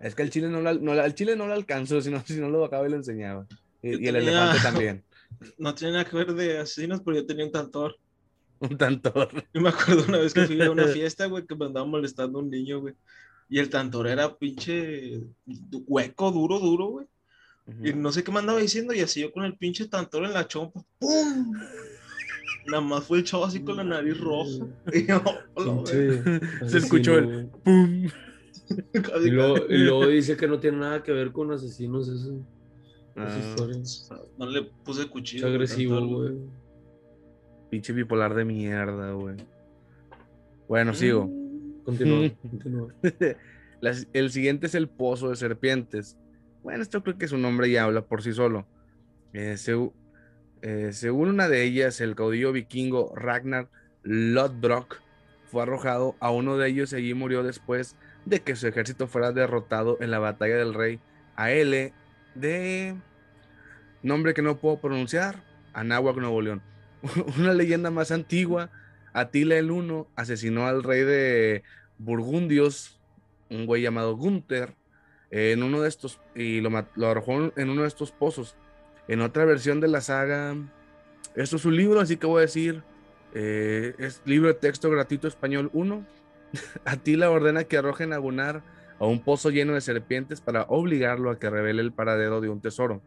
[0.00, 2.40] es que el chile no, lo no, al chile no lo alcanzó, si no, si
[2.40, 3.46] no lo acaba y lo enseñaba.
[3.82, 5.04] Y, el tenía- elefante también.
[5.58, 7.96] No tiene nada que ver de asesinos, pero yo tenía un tantor.
[8.60, 9.28] Un tantor.
[9.54, 12.38] Yo me acuerdo una vez que fui a una fiesta, güey, que me andaba molestando
[12.38, 12.94] un niño, güey.
[13.48, 15.20] Y el tantor era pinche
[15.86, 17.06] hueco, duro, duro, güey.
[17.84, 20.32] Y no sé qué me andaba diciendo, y así yo con el pinche tantor en
[20.32, 20.82] la chompa.
[20.98, 21.52] ¡Pum!
[22.66, 24.66] Nada más fue el chavo así con la nariz roja.
[24.92, 25.22] Y yo,
[25.54, 26.22] "Hola, güey".
[26.22, 27.46] Pinche Se escuchó el.
[27.64, 28.06] ¡Pum!
[29.24, 32.38] Y luego, y luego dice que no tiene nada que ver con asesinos, eso.
[33.16, 33.36] Ah.
[34.38, 35.46] No le puse Es cuchillo.
[35.46, 36.34] al agresivo, güey.
[37.70, 39.36] Pinche bipolar de mierda, güey.
[40.68, 41.26] Bueno, sigo.
[41.26, 41.82] Mm.
[41.84, 42.94] Continúa, continúa.
[43.80, 46.16] Las- el siguiente es el pozo de serpientes.
[46.62, 48.66] Bueno, esto creo que su nombre ya habla por sí solo.
[49.32, 49.56] Eh,
[50.62, 53.68] eh, según una de ellas, el caudillo vikingo Ragnar
[54.02, 55.00] Lodbrok
[55.50, 59.32] fue arrojado a uno de ellos y allí murió después de que su ejército fuera
[59.32, 60.98] derrotado en la batalla del rey
[61.36, 61.92] Aele
[62.34, 62.94] de
[64.02, 66.62] nombre que no puedo pronunciar, Anáhuac, Nuevo León.
[67.38, 68.70] Una leyenda más antigua,
[69.12, 71.62] Atila el Uno asesinó al rey de
[71.98, 73.00] Burgundios,
[73.50, 74.74] un güey llamado Gunther,
[75.30, 76.70] en uno de estos, y lo,
[77.06, 78.56] arrojó en uno de estos pozos.
[79.08, 80.54] En otra versión de la saga,
[81.34, 82.82] esto es un libro, así que voy a decir,
[83.34, 86.04] eh, es libro de texto gratuito español 1.
[86.84, 88.62] Atila ordena que arrojen a Gunnar
[88.98, 92.60] a un pozo lleno de serpientes para obligarlo a que revele el paradero de un
[92.60, 93.02] tesoro.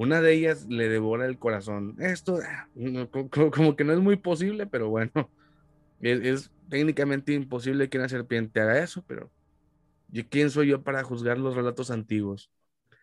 [0.00, 1.94] Una de ellas le devora el corazón.
[1.98, 2.66] Esto ah,
[3.50, 5.12] como que no es muy posible, pero bueno,
[6.00, 9.30] es, técnicamente imposible que una serpiente haga eso, pero
[10.30, 12.50] ¿quién soy yo para juzgar los relatos antiguos?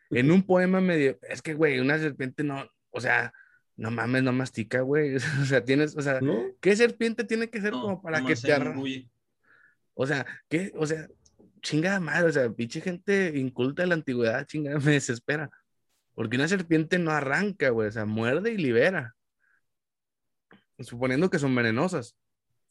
[0.10, 3.32] En un poema medio, es que, güey, una serpiente no, o sea,
[3.76, 5.18] no mames, no mastica, güey.
[5.44, 6.20] O sea, tienes, o sea,
[6.62, 9.08] ¿qué serpiente tiene que ser como para que te arranque?
[9.94, 10.74] O sea, ¿qué?
[10.76, 11.08] O sea,
[11.62, 15.52] chingada madre, o sea, pinche gente inculta de la antigüedad, chingada, me desespera.
[16.18, 19.16] Porque una serpiente no arranca, güey, o sea, muerde y libera.
[20.80, 22.18] Suponiendo que son venenosas.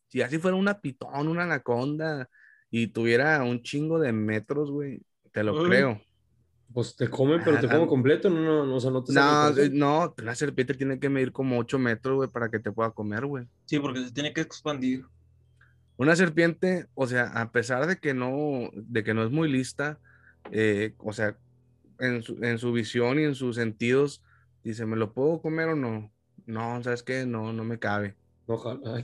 [0.09, 2.29] Si así fuera una pitón, una anaconda
[2.71, 6.03] y tuviera un chingo de metros, güey, te lo creo.
[6.75, 10.15] Pues te comen, pero te como completo, no, no, o sea, no te No, no,
[10.21, 13.47] una serpiente tiene que medir como 8 metros, güey, para que te pueda comer, güey.
[13.67, 15.05] Sí, porque se tiene que expandir.
[15.97, 20.01] Una serpiente, o sea, a pesar de que no, de que no es muy lista,
[20.51, 21.39] eh, o sea,
[21.99, 24.23] en su, en su visión y en sus sentidos,
[24.63, 26.13] dice, ¿me lo puedo comer o no?
[26.47, 27.27] No, ¿sabes qué?
[27.27, 28.15] No, no me cabe.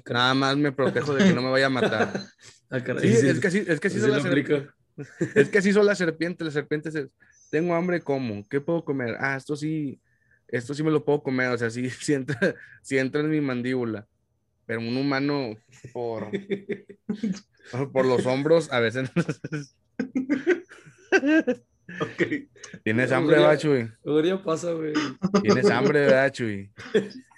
[0.09, 2.13] Nada más me protejo de que no me vaya a matar.
[3.01, 4.69] sí, es que así, es que así son las serpientes.
[5.35, 6.45] Es que así son las serpientes.
[6.45, 7.09] Las serpientes es,
[7.51, 8.47] tengo hambre, ¿cómo?
[8.49, 9.17] ¿Qué puedo comer?
[9.19, 9.99] Ah, esto sí,
[10.49, 12.55] esto sí me lo puedo comer, o sea, sí, sí entra,
[12.91, 14.07] entra en mi mandíbula.
[14.67, 15.57] Pero un humano
[15.93, 16.31] por,
[17.91, 19.11] por los hombros, a veces.
[22.01, 22.49] Okay.
[22.85, 23.91] ¿Tienes hambre, ¿verdad, Chuy?
[24.45, 24.93] pasa, güey.
[25.43, 26.71] ¿Tienes hambre, verdad, Chuy?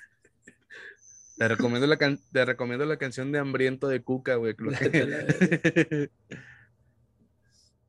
[1.37, 4.55] Te recomiendo la, te recomiendo la canción de Hambriento de Cuca, güey.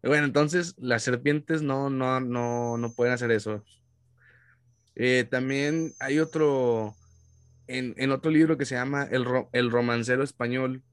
[0.01, 3.63] Bueno, entonces las serpientes no, no, no, no pueden hacer eso.
[4.95, 6.95] Eh, también hay otro,
[7.65, 10.83] en, otro libro que se llama El, el Romancero Español,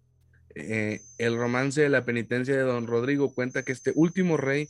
[0.54, 4.68] eh, el romance de la penitencia de Don Rodrigo cuenta que este último rey,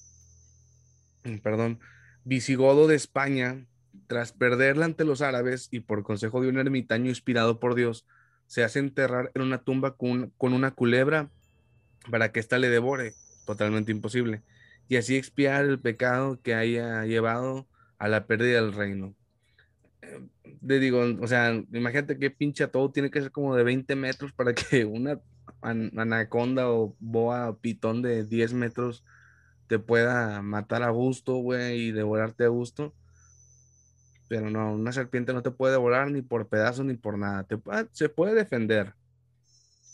[1.42, 1.80] perdón,
[2.24, 3.66] visigodo de España,
[4.06, 8.06] tras perderla ante los árabes y por consejo de un ermitaño inspirado por Dios,
[8.46, 11.30] se hace enterrar en una tumba con, con una culebra
[12.10, 13.14] para que ésta le devore
[13.46, 14.42] totalmente imposible,
[14.88, 17.66] y así expiar el pecado que haya llevado
[17.98, 19.14] a la pérdida del reino.
[20.66, 24.32] Te digo, o sea, imagínate que pinche todo tiene que ser como de 20 metros
[24.32, 25.20] para que una
[25.60, 29.04] anaconda o boa pitón de 10 metros
[29.72, 32.92] te pueda matar a gusto, güey, y devorarte a gusto.
[34.28, 37.44] Pero no, una serpiente no te puede devorar ni por pedazos ni por nada.
[37.44, 37.58] Te,
[37.92, 38.92] se puede defender.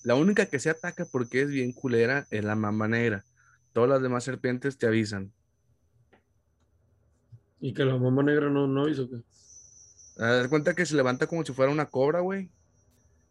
[0.02, 3.24] La única que se ataca porque es bien culera es la mamba negra.
[3.72, 5.32] Todas las demás serpientes te avisan.
[7.60, 9.22] ¿Y que la mamá negra no, no hizo qué?
[10.20, 12.50] Haz cuenta que se levanta como si fuera una cobra, güey.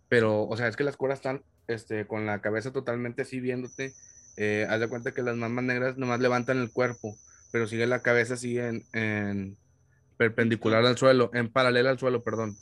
[0.08, 3.94] Pero, o sea, es que las cobras están este, con la cabeza totalmente así viéndote.
[4.38, 7.18] Eh, haz de cuenta que las mamas negras nomás levantan el cuerpo,
[7.52, 9.58] pero sigue la cabeza así en, en
[10.18, 12.56] perpendicular al suelo, en paralela al suelo, perdón,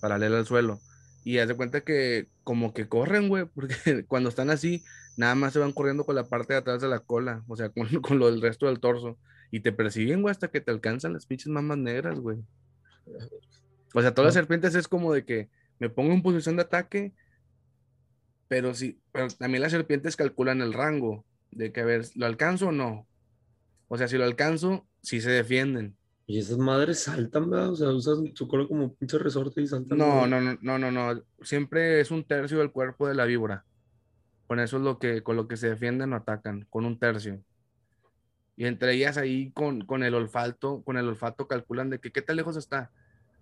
[0.00, 0.80] paralela al suelo.
[1.22, 4.84] Y haz de cuenta que como que corren, güey, porque cuando están así,
[5.16, 7.68] nada más se van corriendo con la parte de atrás de la cola, o sea,
[7.70, 9.18] con, con lo del resto del torso.
[9.52, 12.38] Y te persiguen, güey, hasta que te alcanzan las pinches mamas negras, güey.
[13.94, 15.48] O sea, todas las serpientes es como de que
[15.80, 17.12] me pongo en posición de ataque,
[18.50, 22.66] pero sí, pero también las serpientes calculan el rango de que a ver, ¿lo alcanzo
[22.66, 23.06] o no?
[23.86, 25.96] O sea, si lo alcanzo, sí se defienden.
[26.26, 27.70] Y esas madres saltan, ¿verdad?
[27.70, 29.96] O sea, usan su cola como pinche resorte y saltan.
[29.96, 31.22] No, no, no, no, no, no.
[31.42, 33.64] Siempre es un tercio del cuerpo de la víbora.
[34.48, 37.40] Con eso es lo que, con lo que se defienden o atacan, con un tercio.
[38.56, 42.20] Y entre ellas ahí con, con el olfato, con el olfato calculan de que qué
[42.20, 42.90] tan lejos está.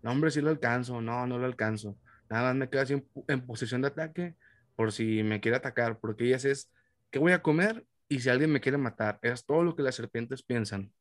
[0.03, 1.01] No, hombre, sí lo alcanzo.
[1.01, 1.97] No, no lo alcanzo.
[2.29, 4.37] Nada más me quedo así en, posición de ataque
[4.79, 6.71] por si me quiere atacar, porque ellas es,
[7.11, 7.85] ¿qué voy a comer?
[8.09, 9.19] Y si alguien me quiere matar.
[9.23, 10.93] Es todo lo que las serpientes piensan.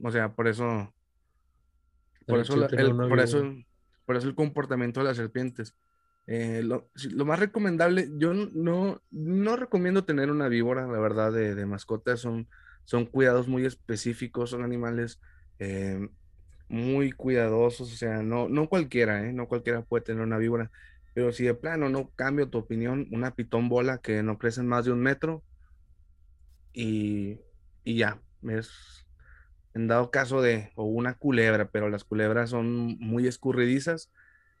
[0.00, 0.94] O sea, por eso.
[2.24, 3.52] Por eso, el, por eso,
[4.06, 5.74] por eso el comportamiento de las serpientes.
[6.28, 6.88] Eh, lo,
[7.24, 12.16] más recomendable, yo no, no recomiendo tener una víbora, la verdad, de, de mascota.
[12.16, 12.48] Son,
[12.84, 15.20] son cuidados muy específicos, son animales
[15.58, 16.08] eh,
[16.68, 17.92] muy cuidadosos.
[17.92, 19.32] O sea, no, no cualquiera, ¿eh?
[19.32, 20.70] no cualquiera puede tener una víbora.
[21.14, 24.84] Pero si de plano no cambio tu opinión, una pitón bola que no crece más
[24.84, 25.44] de un metro
[26.72, 27.40] y,
[27.84, 29.06] y ya, es,
[29.74, 34.10] en dado caso de, o una culebra, pero las culebras son muy escurridizas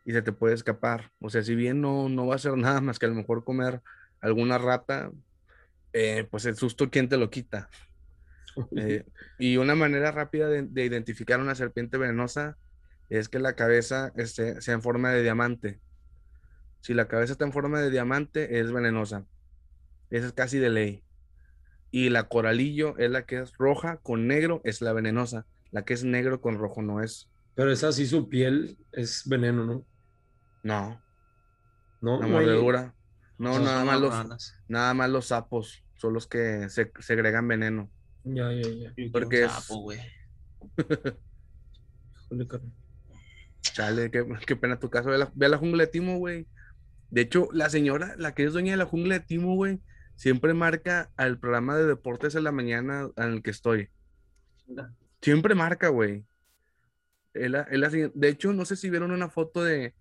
[0.04, 1.10] y se te puede escapar.
[1.20, 3.44] O sea, si bien no, no va a ser nada más que a lo mejor
[3.44, 3.82] comer
[4.20, 5.10] alguna rata,
[5.92, 7.68] eh, pues el susto, ¿quién te lo quita?
[8.76, 9.04] Eh,
[9.36, 12.56] y una manera rápida de, de, identificar una serpiente venenosa
[13.08, 15.80] es que la cabeza este, sea en forma de diamante.
[16.84, 19.24] Si la cabeza está en forma de diamante, es venenosa.
[20.10, 21.02] Esa es casi de ley.
[21.90, 25.46] Y la coralillo es la que es roja con negro, es la venenosa.
[25.70, 27.30] La que es negro con rojo no es.
[27.54, 29.86] Pero esa sí, su piel es veneno, ¿no?
[30.62, 31.00] No.
[32.02, 32.94] No, La mordedura.
[33.38, 37.90] No, nada más, los, nada más los sapos son los que se segregan veneno.
[38.24, 38.94] Ya, ya, ya.
[39.10, 40.00] Porque un es- sapo, güey.
[43.62, 45.08] Chale, qué, qué pena tu caso.
[45.08, 46.46] Ve la, ve la jungla de Timo, güey.
[47.14, 49.78] De hecho, la señora, la que es dueña de la jungla de Timo, güey,
[50.16, 53.88] siempre marca al programa de deportes en la mañana en el que estoy.
[55.22, 56.24] Siempre marca, güey.
[57.34, 59.94] La señora- de hecho, no sé si vieron una foto de.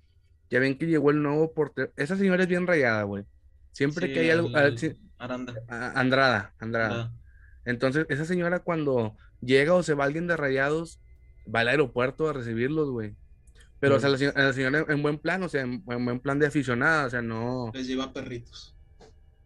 [0.49, 1.91] Ya ven que llegó el nuevo portero.
[1.97, 3.25] Esa señora es bien rayada, güey.
[3.71, 4.47] Siempre Sí, que hay algo.
[4.49, 4.53] el-
[5.17, 5.53] ah, Aranda.
[5.95, 6.95] Andrada, Andrada.
[7.03, 7.13] Ah,
[7.65, 10.99] Entonces, esa señora cuando llega o se va alguien de rayados,
[11.53, 13.15] va al aeropuerto a recibirlos, güey.
[13.83, 16.19] Pero, o sea, la, señora- la señora en buen plan, o sea, en, en buen
[16.21, 18.77] plan de aficionada, o sea, no, Les lleva perritos.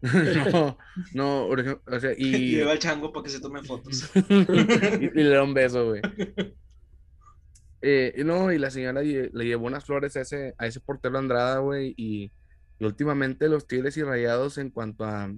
[0.54, 0.78] no,
[1.12, 4.08] no, o sea, Y y, lleva al chango para que se tomen fotos.
[4.14, 6.02] y, y le da un beso, güey.
[7.80, 11.18] Eh, no, y la señora lle- le llevó unas flores a ese, a ese portero
[11.18, 12.32] Andrada, güey, y,
[12.78, 15.32] y últimamente los tigres y rayados en cuanto a,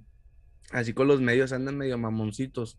[0.72, 2.78] así con los medios andan medio mamoncitos.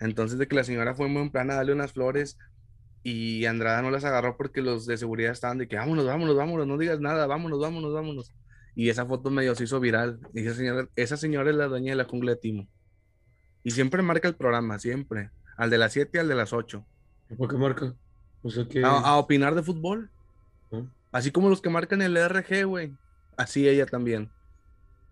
[0.00, 2.36] Entonces de que la señora fue muy en plan a darle unas flores
[3.04, 6.66] y Andrada no las agarró porque los de seguridad estaban de que vámonos, vámonos, vámonos,
[6.66, 8.32] no digas nada, vámonos, vámonos, vámonos.
[8.74, 10.18] Y esa foto medio se hizo viral.
[10.32, 12.66] Y esa señora, esa señora es la dueña de la jungla de Timo.
[13.62, 15.30] Y siempre marca el programa, siempre.
[15.58, 16.84] Al de las 7 y al de las 8.
[17.36, 17.94] ¿Por qué marca?
[18.42, 18.82] O sea que.
[18.82, 20.10] A, a opinar de fútbol.
[20.72, 20.90] ¿no?
[21.12, 22.96] Así como los que marcan el RG, güey.
[23.36, 24.30] Así ella también.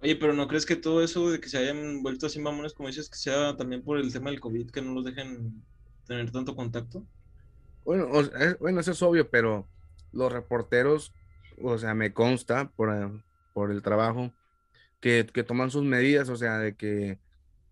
[0.01, 2.89] Oye, pero ¿no crees que todo eso de que se hayan vuelto así mamones, como
[2.89, 5.63] dices, que sea también por el tema del COVID, que no los dejen
[6.07, 7.05] tener tanto contacto?
[7.85, 9.69] Bueno, o es- bueno, eso es obvio, pero
[10.13, 11.13] los reporteros,
[11.63, 14.33] o sea, me consta por, eh, por el trabajo,
[15.01, 17.19] que, que toman sus medidas, o sea, de que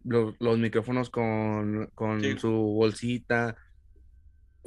[0.05, 2.39] los, los micrófonos con, con Sí.
[2.39, 3.57] su bolsita,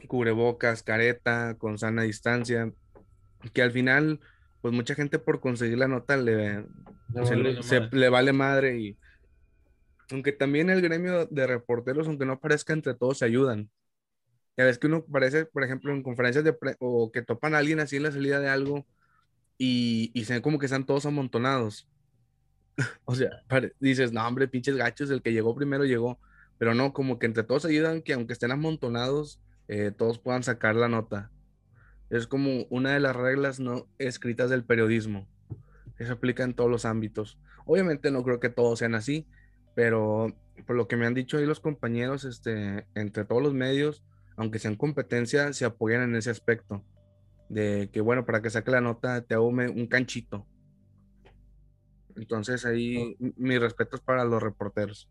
[0.07, 2.71] cubrebocas, careta, con sana distancia,
[3.53, 4.19] que al final,
[4.61, 6.65] pues mucha gente por conseguir la nota le,
[7.09, 8.97] No se, vale se- le vale madre y
[10.11, 13.69] aunque también el gremio de reporteros, aunque no parezca entre todos, se ayudan.
[14.57, 17.59] Ya ves que uno parece, por ejemplo, en conferencias de pre- o que topan a
[17.59, 18.85] alguien así en la salida de algo
[19.57, 21.89] y, y se ve como que están todos amontonados.
[23.05, 23.29] o sea,
[23.79, 26.19] dices, no, hombre, pinches gachos, el que llegó primero llegó.
[26.57, 30.75] Pero no, como que entre todos ayudan que aunque estén amontonados, eh, todos puedan sacar
[30.75, 31.31] la nota.
[32.09, 35.27] Es como una de las reglas no escritas del periodismo.
[35.97, 37.39] Eso aplica en todos los ámbitos.
[37.65, 39.27] Obviamente no creo que todos sean así,
[39.75, 40.27] pero
[40.67, 44.03] por lo que me han dicho ahí los compañeros, este, entre todos los medios,
[44.37, 46.83] aunque sean competencia, se apoyan en ese aspecto.
[47.49, 50.47] De que, bueno, para que saque la nota, te hago un canchito.
[52.15, 55.09] Entonces ahí m- mis respetos para los reporteros.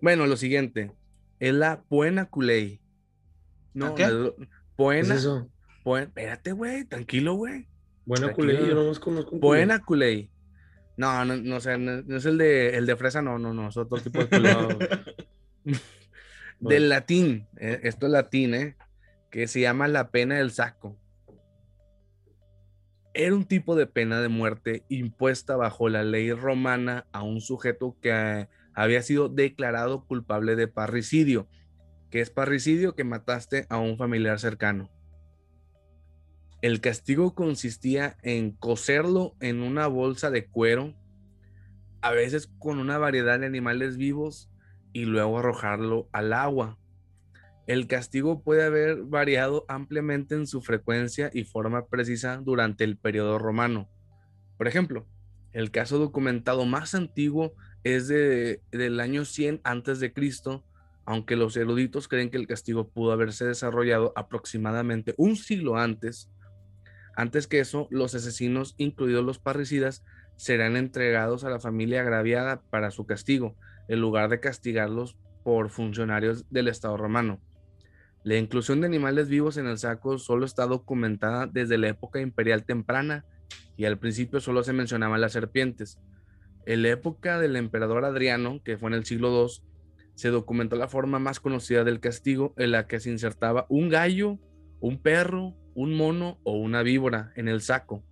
[0.00, 0.92] Bueno, lo siguiente,
[1.40, 2.80] es la Puena Culey.
[3.74, 4.06] No, qué?
[4.08, 5.48] la- ¿Qué es Puena, eso?
[5.84, 7.66] Puen- espérate, güey, tranquilo, güey.
[8.04, 9.38] Buena culé, yo nomás conozco.
[9.38, 10.30] Buena Culey.
[10.96, 13.76] No, no, no, no, no es el de, el de fresa, no, no, no, es
[13.76, 14.50] otro tipo de culé.
[16.62, 18.76] Del latín, eh, esto es latín, ¿eh?
[19.30, 20.96] Que se llama la pena del saco.
[23.14, 27.96] Era un tipo de pena de muerte impuesta bajo la ley romana a un sujeto
[28.00, 31.48] que eh, había sido declarado culpable de parricidio.
[32.10, 32.94] que es parricidio?
[32.94, 34.88] Que mataste a un familiar cercano.
[36.60, 40.94] El castigo consistía en coserlo en una bolsa de cuero,
[42.02, 44.51] a veces con una variedad de animales vivos,
[44.92, 46.78] y luego arrojarlo al agua.
[47.66, 53.38] El castigo puede haber variado ampliamente en su frecuencia y forma precisa durante el periodo
[53.38, 53.88] romano.
[54.58, 55.06] Por ejemplo,
[55.52, 60.64] el caso documentado más antiguo es de, del año 100 antes de Cristo,
[61.04, 66.30] aunque los eruditos creen que el castigo pudo haberse desarrollado aproximadamente un siglo antes.
[67.16, 70.02] Antes que eso, los asesinos, incluidos los parricidas,
[70.36, 73.56] serán entregados a la familia agraviada para su castigo,
[73.92, 77.42] en lugar de castigarlos por funcionarios del Estado romano.
[78.24, 82.64] La inclusión de animales vivos en el saco solo está documentada desde la época imperial
[82.64, 83.26] temprana
[83.76, 85.98] y al principio solo se mencionaban las serpientes.
[86.64, 89.62] En la época del emperador Adriano, que fue en el siglo II,
[90.14, 94.38] se documentó la forma más conocida del castigo en la que se insertaba un gallo,
[94.80, 98.02] un perro, un mono o una víbora en el saco.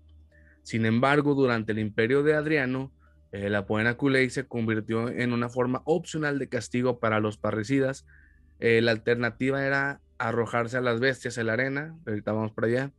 [0.63, 2.93] Sin embargo, durante el imperio de Adriano,
[3.33, 8.05] eh, la poena culei se convirtió en una forma opcional de castigo para los parricidas.
[8.59, 12.93] Eh, la alternativa era arrojarse a las bestias en la arena, ahorita vamos para allá,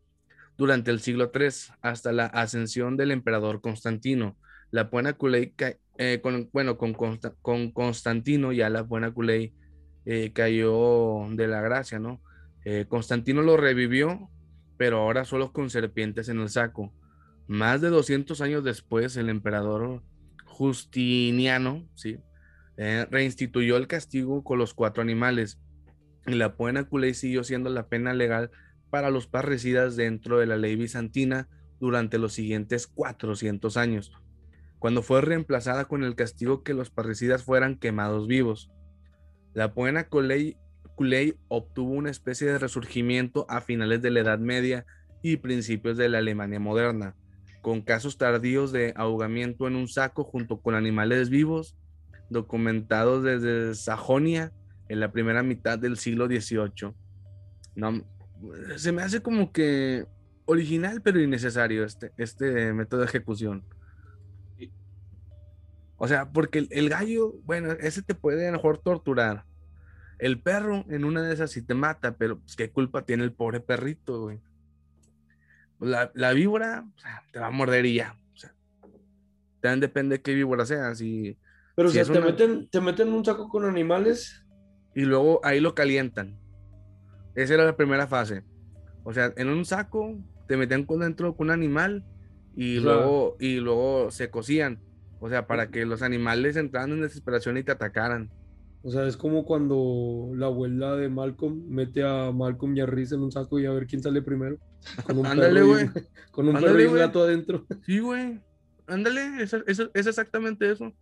[0.57, 4.38] durante el siglo III, hasta la ascensión del emperador Constantino.
[4.71, 5.53] La buena culei,
[5.97, 9.53] eh, con, bueno, con, con, Constantino ya la buena culei
[10.34, 12.21] cayó de la gracia, ¿no?
[12.88, 14.32] Constantino lo revivió,
[14.77, 16.91] pero ahora solo con serpientes en el saco.
[17.47, 20.01] Más de 200 años después, el emperador
[20.52, 22.20] Justiniano ¿sí?
[22.78, 25.60] Eh, reinstituyó el castigo con los cuatro animales
[26.28, 28.52] y la pena culé siguió siendo la pena legal
[28.89, 31.47] para los parricidas dentro de la ley bizantina
[31.80, 34.12] durante los siguientes 400 años,
[34.78, 38.70] cuando fue reemplazada con el castigo que los parricidas fueran quemados vivos.
[39.54, 40.58] La pena culé
[41.47, 44.86] obtuvo una especie de resurgimiento a finales de la Edad Media
[45.24, 47.16] y principios de la Alemania moderna
[47.62, 51.76] con casos tardíos de ahogamiento en un saco junto con animales vivos,
[52.30, 54.51] documentados desde Sajonia
[54.89, 56.93] en la primera mitad del siglo XVIII.
[57.76, 58.03] No,
[58.78, 60.05] se me hace como que
[60.45, 63.64] original pero innecesario este, este método de ejecución.
[65.97, 69.45] O sea, porque el, gallo, bueno, ese te puede a lo mejor torturar.
[70.18, 73.34] El perro en una de esas sí te mata, pero pues, qué culpa tiene el
[73.34, 74.39] pobre perrito, güey
[75.82, 76.86] la, víbora
[77.32, 78.15] te va a morder y ya.
[78.34, 78.53] O sea,
[79.61, 80.93] también depende de qué víbora sea.
[80.95, 81.38] Si,
[81.75, 84.45] Pero si te, meten, te meten en un saco con animales.
[84.93, 86.38] Y luego ahí lo calientan.
[87.36, 88.43] Esa era la primera fase.
[89.03, 90.17] O sea, en un saco
[90.47, 92.03] te metían con dentro con un animal
[92.55, 94.79] y luego y luego se cocían.
[95.19, 98.29] O sea, para que los animales entraran en desesperación y te atacaran.
[98.84, 103.15] O sea, es como cuando la abuela de Malcolm mete a Malcolm y a Reese
[103.15, 104.57] en un saco y a ver quién sale primero.
[105.05, 105.89] Con un Ándale, güey.
[106.32, 107.65] Con un perro y un gato adentro.
[107.86, 108.39] Sí, güey.
[108.88, 110.93] Ándale, es, es, es, exactamente eso.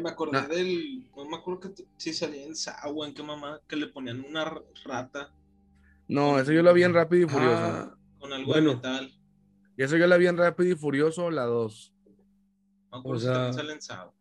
[0.00, 1.08] me acordé del.
[1.16, 4.44] No me acuerdo que si salía en Sagua, en qué mamá, que le ponían una
[4.84, 5.32] rata.
[6.08, 7.56] No, eso yo lo vi en Rápido y Furioso.
[7.56, 9.12] Ah, con algo de metal.
[9.76, 11.94] Y eso yo la vi en Rápido y Furioso, la 2.
[12.92, 14.12] No, o sea, sale en Sagua.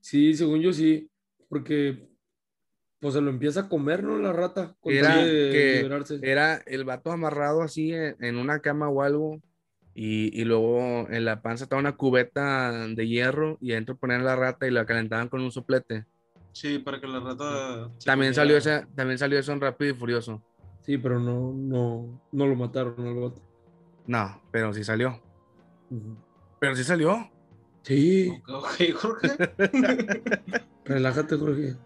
[0.00, 1.10] Sí, según yo sí,
[1.48, 2.08] porque
[3.00, 4.18] pues se lo empieza a comer, ¿no?
[4.18, 4.74] La rata.
[4.84, 5.88] Era, que
[6.22, 9.40] era el vato amarrado así en, una cama o algo.
[9.94, 14.66] Y, luego en la panza estaba una cubeta de hierro y adentro ponían la rata
[14.66, 16.04] y la calentaban con un soplete.
[16.52, 17.90] Sí, para que la rata.
[18.04, 20.42] También salió, ese, también salió eso en Rápido y Furioso.
[20.82, 23.32] Sí, pero no, no, no lo mataron al
[24.06, 25.20] No, pero sí salió.
[26.58, 27.30] Pero sí salió.
[27.82, 28.32] Sí.
[30.84, 31.76] Relájate, Jorge.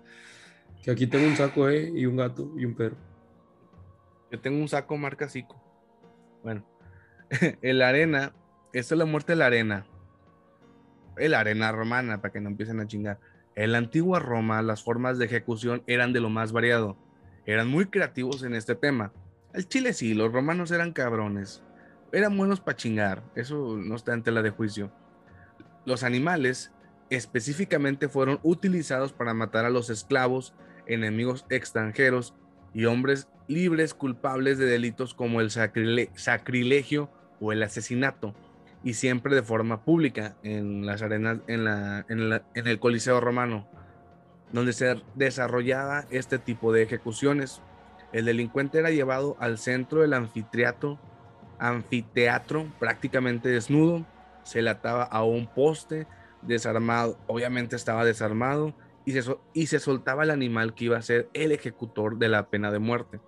[0.83, 1.93] Que aquí tengo un saco, ¿eh?
[1.95, 2.97] Y un gato y un perro.
[4.31, 5.61] Yo tengo un saco marca Zico.
[6.43, 6.64] Bueno,
[7.62, 8.33] el arena,
[8.72, 9.87] esto es la muerte de la arena.
[11.16, 13.18] El arena romana, para que no empiecen a chingar.
[13.57, 16.97] En la antigua Roma, las formas de ejecución eran de lo más variado.
[17.45, 19.12] Eran muy creativos en este tema.
[19.53, 21.62] El chile sí, los romanos eran cabrones.
[22.12, 23.22] Eran buenos para chingar.
[23.35, 24.93] Eso no está ante la de juicio.
[25.85, 26.72] Los animales
[27.11, 30.55] específicamente fueron utilizados para matar a los esclavos,
[30.93, 32.34] enemigos extranjeros
[32.74, 37.11] y hombres libres culpables de delitos como el sacrilegio
[37.41, 38.34] o el asesinato,
[38.84, 43.66] y siempre de forma pública en las arenas, en, la, en, el Coliseo romano,
[44.53, 47.61] donde se desarrollaba este tipo de ejecuciones.
[48.12, 50.99] El delincuente era llevado al centro del anfiteatro,
[51.59, 54.07] anfiteatro prácticamente desnudo,
[54.45, 56.07] se le ataba a un poste
[56.43, 58.74] desarmado, obviamente estaba desarmado,
[59.11, 62.48] y se, y se soltaba el animal que iba a ser el ejecutor de la
[62.48, 63.20] pena de muerte.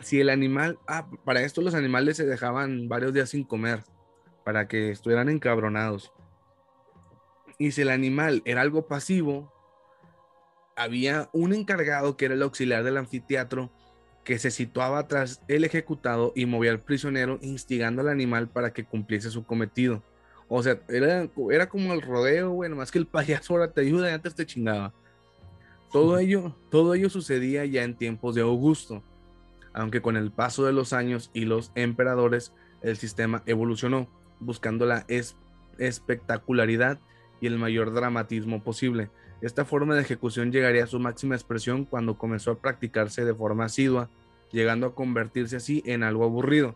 [0.00, 3.84] Si el animal, ah, para esto los animales se dejaban varios días sin comer,
[4.44, 6.12] para que estuvieran encabronados.
[7.58, 9.52] Y si el animal era algo pasivo,
[10.76, 13.70] había un encargado que era el auxiliar del anfiteatro
[14.24, 18.84] que se situaba tras el ejecutado y movía al prisionero instigando al animal para que
[18.84, 20.02] cumpliese su cometido.
[20.52, 24.10] O sea, era, era como el rodeo, bueno, más que el payaso ahora te ayuda
[24.10, 24.92] y antes te chingaba.
[25.92, 29.00] Todo ello, todo ello sucedía ya en tiempos de Augusto,
[29.72, 34.08] aunque con el paso de los años y los emperadores el sistema evolucionó,
[34.40, 35.06] buscando la
[35.78, 36.98] espectacularidad
[37.40, 39.08] y el mayor dramatismo posible.
[39.42, 43.66] Esta forma de ejecución llegaría a su máxima expresión cuando comenzó a practicarse de forma
[43.66, 44.10] asidua,
[44.50, 46.74] llegando a convertirse así en algo aburrido.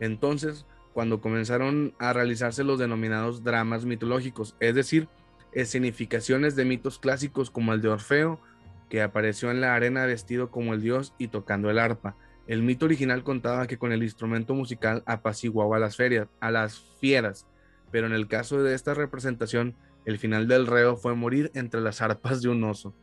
[0.00, 0.64] Entonces,
[0.96, 5.08] cuando comenzaron a realizarse los denominados dramas mitológicos, es decir,
[5.52, 8.40] escenificaciones de mitos clásicos como el de Orfeo,
[8.88, 12.16] que apareció en la arena vestido como el dios y tocando el arpa.
[12.46, 16.78] El mito original contaba que con el instrumento musical apaciguaba a las, ferias, a las
[16.98, 17.46] fieras,
[17.90, 19.74] pero en el caso de esta representación,
[20.06, 22.94] el final del reo fue morir entre las arpas de un oso.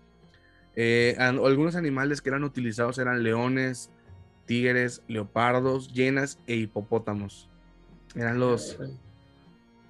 [0.76, 3.92] Eh, algunos animales que eran utilizados eran leones,
[4.48, 7.53] tigres, leopardos, hienas e hipopótamos.
[8.16, 8.78] Eran los...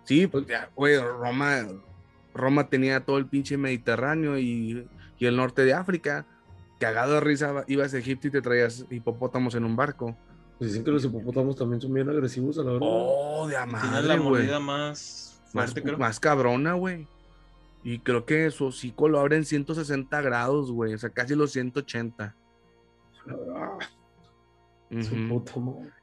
[0.05, 1.65] Sí, pues ya, güey, Roma,
[2.33, 4.85] Roma tenía todo el pinche Mediterráneo y,
[5.17, 6.25] y, el norte de África.
[6.79, 10.17] Cagado de risa, ibas a Egipto y te traías hipopótamos en un barco.
[10.57, 12.79] Pues dicen que los hipopótamos también son bien agresivos a la hora.
[12.81, 14.03] Oh, de amar.
[14.03, 15.97] la mordida más fuerte, más, creo.
[15.97, 17.07] Más cabrona, güey.
[17.83, 20.93] Y creo que su hocico lo abre en 160 grados, güey.
[20.93, 22.35] O sea, casi los 180.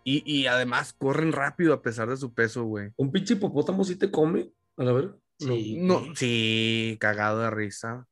[0.04, 2.90] Y, y, además corren rápido a pesar de su peso, güey.
[2.96, 4.50] ¿Un pinche hipopótamo sí te come?
[4.76, 5.14] A la ver.
[5.38, 8.06] Sí, no, sí, cagado de risa.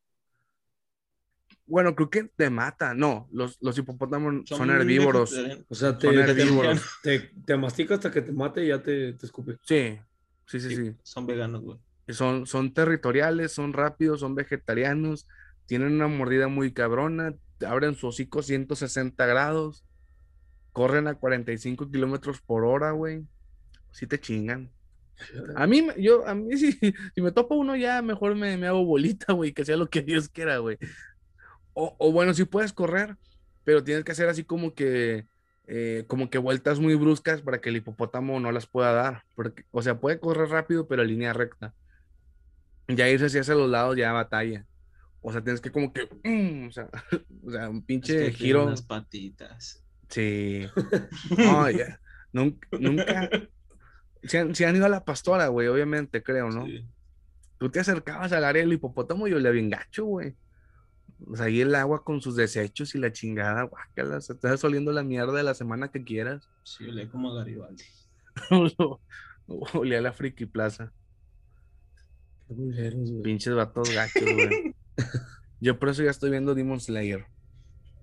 [1.66, 2.94] Bueno, creo que te mata.
[2.94, 5.34] No, los, los hipopótamos son, herbívoros.
[5.68, 6.82] O sea, te, herbívoros.
[7.02, 9.58] Te, te, mastica hasta que te mate y ya te, te escupe.
[9.62, 9.98] Sí,
[10.46, 10.94] sí, sí, sí.
[11.02, 11.78] Son veganos, güey.
[12.08, 15.28] Son, son territoriales, son rápidos, son vegetarianos,
[15.66, 17.34] tienen una mordida muy cabrona,
[17.66, 19.84] abren su hocico 160 grados,
[20.72, 23.24] corren a 45 kilómetros por hora, güey.
[23.90, 24.70] Sí te chingan.
[25.56, 26.72] A mí, yo, a mí si,
[27.14, 30.02] si me topo uno ya, mejor me, me hago bolita, güey, que sea lo que
[30.02, 30.78] Dios quiera, güey.
[31.74, 33.16] O, o, bueno, sí puedes correr,
[33.64, 35.26] pero tienes que hacer así como que,
[35.66, 39.24] eh, como que vueltas muy bruscas para que el hipopótamo no las pueda dar.
[39.34, 41.74] Porque, o sea, puede correr rápido, pero en línea recta
[42.96, 44.64] ya irse hacia los lados ya batalla.
[45.20, 46.88] O sea, tienes que como que, mm, o, sea,
[47.46, 48.68] o, sea, un pinche giro.
[48.68, 49.84] Las patitas.
[50.08, 50.66] Sí.
[51.36, 52.00] No, ya.
[52.32, 53.30] Nunca, nunca.
[54.22, 56.66] Se han, han, ido a la pastora, güey, obviamente, creo, ¿no?
[56.66, 56.84] Sí.
[57.58, 60.34] Tú te acercabas al área del hipopótamo y le había gacho, güey.
[61.26, 64.92] O sea, ahí el agua con sus desechos y la chingada, guácala, se estás oliendo
[64.92, 66.48] la mierda de la semana que quieras.
[66.62, 67.84] Sí, olía como a Garibaldi.
[69.46, 70.92] olía a la Friki Plaza.
[73.24, 74.74] Pinches vatos gachos, güey.
[75.60, 77.26] Yo por eso ya estoy viendo Demon Slayer.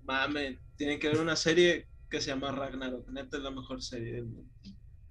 [0.04, 3.08] Mame, tienen que ver una serie que se llama Ragnarok.
[3.08, 4.50] Neta es la mejor serie del mundo.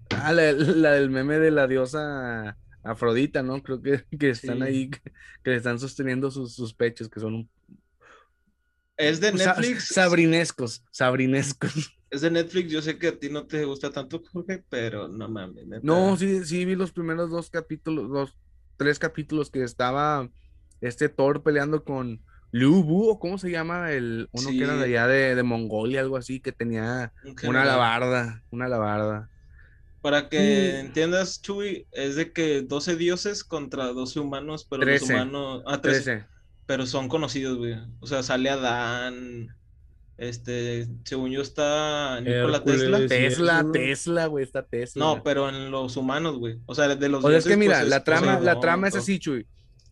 [0.10, 3.62] Ah, la, del meme de la diosa Afrodita, ¿no?
[3.64, 4.90] Creo que, que están ahí,
[5.44, 7.50] que, están sosteniendo sus, pechos, que son un...
[8.98, 9.88] Es de Netflix.
[9.88, 11.92] sabrinescos, sabrinescos.
[12.12, 15.28] Es de Netflix, yo sé que a ti no te gusta tanto, Jorge, pero no
[15.28, 15.66] mames.
[15.84, 18.38] No, sí, sí vi los primeros dos capítulos, dos,
[18.78, 20.30] tres capítulos que estaba
[20.80, 25.08] este Thor peleando con Liu o cómo se llama el uno que era de allá
[25.08, 27.12] de, Mongolia, algo así, que tenía
[27.44, 29.30] una labarda, una labarda.
[30.02, 35.64] Para que entiendas, Chuy, es de que 12 dioses contra 12 humanos, pero los humanos.
[35.66, 36.26] Ah, 13.
[36.68, 37.76] Pero son conocidos, güey.
[38.00, 39.56] O sea, sale Adán.
[40.18, 43.08] Este, según yo está Nikola Tesla.
[43.08, 45.04] Tesla, Tesla, güey, está Tesla.
[45.04, 46.60] No, pero en los humanos, güey.
[46.68, 48.96] O sea, de los o dioses, es que mira, pues, la trama, la trama es
[48.96, 49.46] así, Chuy.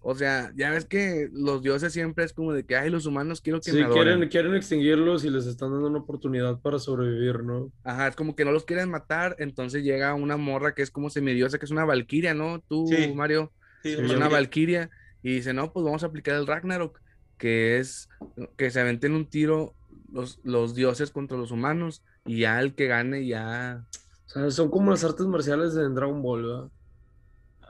[0.05, 3.39] O sea, ya ves que los dioses siempre es como de que, ay, los humanos
[3.39, 4.03] quiero que me adoren.
[4.03, 7.71] Quieren, quieren extinguirlos y les están dando una oportunidad para sobrevivir, ¿no?
[7.85, 11.09] Ajá, es como que no los quieren matar, entonces llega una morra que es como
[11.09, 12.59] semidiosa, que es una valquiria, ¿no?
[12.67, 12.85] Tú,
[13.15, 14.89] Mario, sí, es una valquiria,
[15.21, 16.99] y dice, no, pues vamos a aplicar el Ragnarok,
[17.37, 18.09] que es
[18.57, 19.73] que se aventen un tiro
[20.11, 23.85] los, los dioses contra los humanos y ya el que gane ya...
[24.25, 26.69] O sea, son como las artes marciales de Dragon Ball, ¿verdad?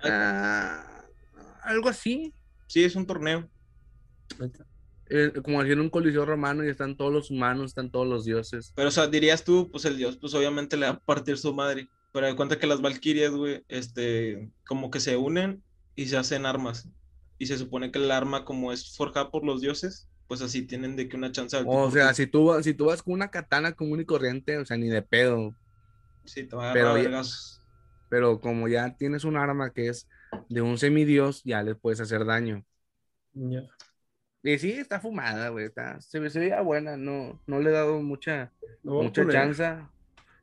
[0.04, 0.93] Ah,
[1.64, 2.34] algo así.
[2.68, 3.50] Sí, es un torneo.
[5.10, 8.74] Eh, como en un coliseo romano y están todos los humanos, están todos los dioses.
[8.76, 11.54] Pero, o sea, dirías tú, pues el dios, pues obviamente le va a partir su
[11.54, 11.90] madre.
[12.12, 15.64] Pero de cuenta que las valquirias, güey, este, como que se unen
[15.96, 16.88] y se hacen armas.
[17.38, 20.96] Y se supone que el arma, como es forjada por los dioses, pues así tienen
[20.96, 21.62] de que una chance.
[21.66, 24.78] O sea, si tú, si tú vas con una katana común y corriente, o sea,
[24.78, 25.54] ni de pedo.
[26.26, 26.96] Sí, te va a pero,
[28.10, 30.08] pero como ya tienes un arma que es
[30.50, 32.66] de un semidios, ya le puedes hacer daño.
[33.34, 33.64] Ya.
[34.44, 35.70] Y sí, está fumada, güey.
[36.00, 38.52] se, se veía buena, no, no le he dado mucha,
[38.84, 39.64] mucha chance.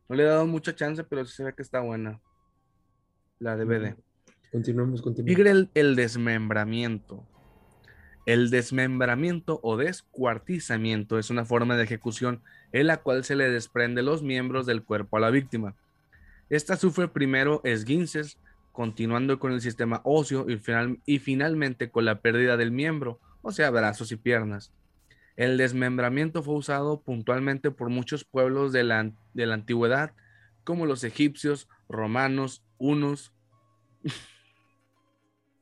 [0.09, 2.21] No le he dado mucha chance, pero sí se ve que está buena.
[3.39, 3.95] La DVD.
[4.51, 5.37] Continuamos, continuamos.
[5.37, 7.27] Tigre el, el desmembramiento.
[8.27, 12.43] El desmembramiento o descuartizamiento es una forma de ejecución
[12.73, 15.77] en la cual se le desprende los miembros del cuerpo a la víctima.
[16.49, 18.39] Esta sufre primero esguinces,
[18.81, 20.59] continuando con el sistema óseo y,
[21.05, 24.73] y finalmente con la pérdida del miembro, o sea, brazos y piernas.
[25.37, 30.15] El desmembramiento fue usado puntualmente por muchos pueblos de la, de la antigüedad,
[30.65, 33.35] como los egipcios, romanos, unos.
[34.03, 34.09] y.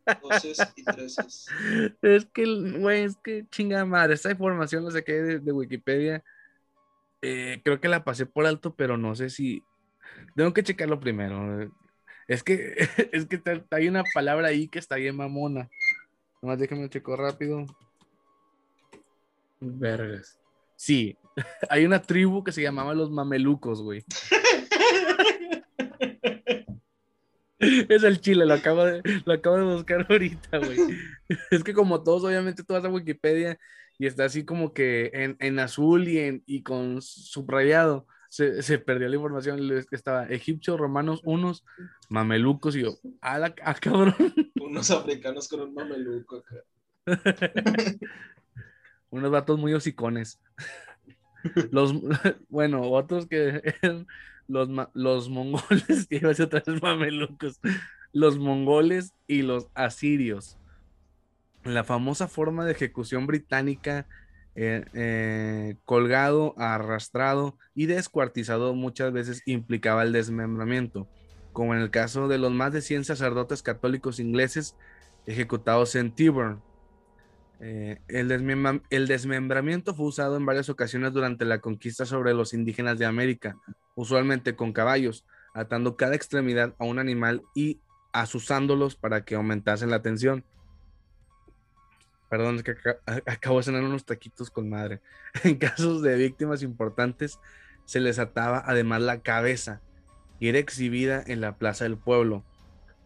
[2.02, 2.44] Es que,
[2.78, 4.14] güey, es que chingada madre.
[4.14, 6.22] Esta información la saqué de, de Wikipedia.
[7.20, 9.64] Eh, creo que la pasé por alto, pero no sé si.
[10.36, 11.68] Tengo que checarlo primero.
[12.28, 12.76] Es que,
[13.12, 15.68] es que está- hay una palabra ahí que está bien mamona.
[16.40, 17.66] Nomás déjame checo rápido.
[19.60, 20.38] Vergas.
[20.76, 21.16] Sí,
[21.70, 24.04] hay una tribu que se llamaba los mamelucos, güey.
[27.60, 30.78] Es el chile, lo acabo de, lo acabo de buscar ahorita, güey.
[31.50, 33.58] Es que como todos, obviamente, tú vas a Wikipedia
[33.98, 38.06] y está así como que en, en azul y, en, y con subrayado.
[38.28, 39.58] Se, se perdió la información,
[39.88, 41.64] que estaba egipcios, romanos, unos,
[42.08, 44.14] mamelucos y yo, ah, la- ah, cabrón.
[44.60, 46.44] Unos africanos con un mameluco
[49.10, 50.40] unos vatos muy hocicones.
[51.70, 51.94] Los,
[52.48, 54.06] bueno, otros que eran
[54.48, 57.60] los, los mongoles, que iba a ser otra vez mamelucos,
[58.12, 60.58] los mongoles y los asirios.
[61.64, 64.06] La famosa forma de ejecución británica,
[64.60, 71.06] eh, eh, colgado, arrastrado y descuartizado muchas veces implicaba el desmembramiento,
[71.52, 74.74] como en el caso de los más de 100 sacerdotes católicos ingleses
[75.26, 76.60] ejecutados en Tyburn,
[77.60, 78.32] eh, el,
[78.90, 83.56] el desmembramiento fue usado en varias ocasiones durante la conquista sobre los indígenas de América,
[83.94, 87.78] usualmente con caballos, atando cada extremidad a un animal y
[88.12, 90.44] asusándolos para que aumentasen la tensión.
[92.28, 92.74] Perdón, es que
[93.26, 95.00] acabo de cenar unos taquitos con madre.
[95.44, 97.38] En casos de víctimas importantes,
[97.84, 99.80] se les ataba además la cabeza
[100.38, 102.44] y era exhibida en la plaza del pueblo.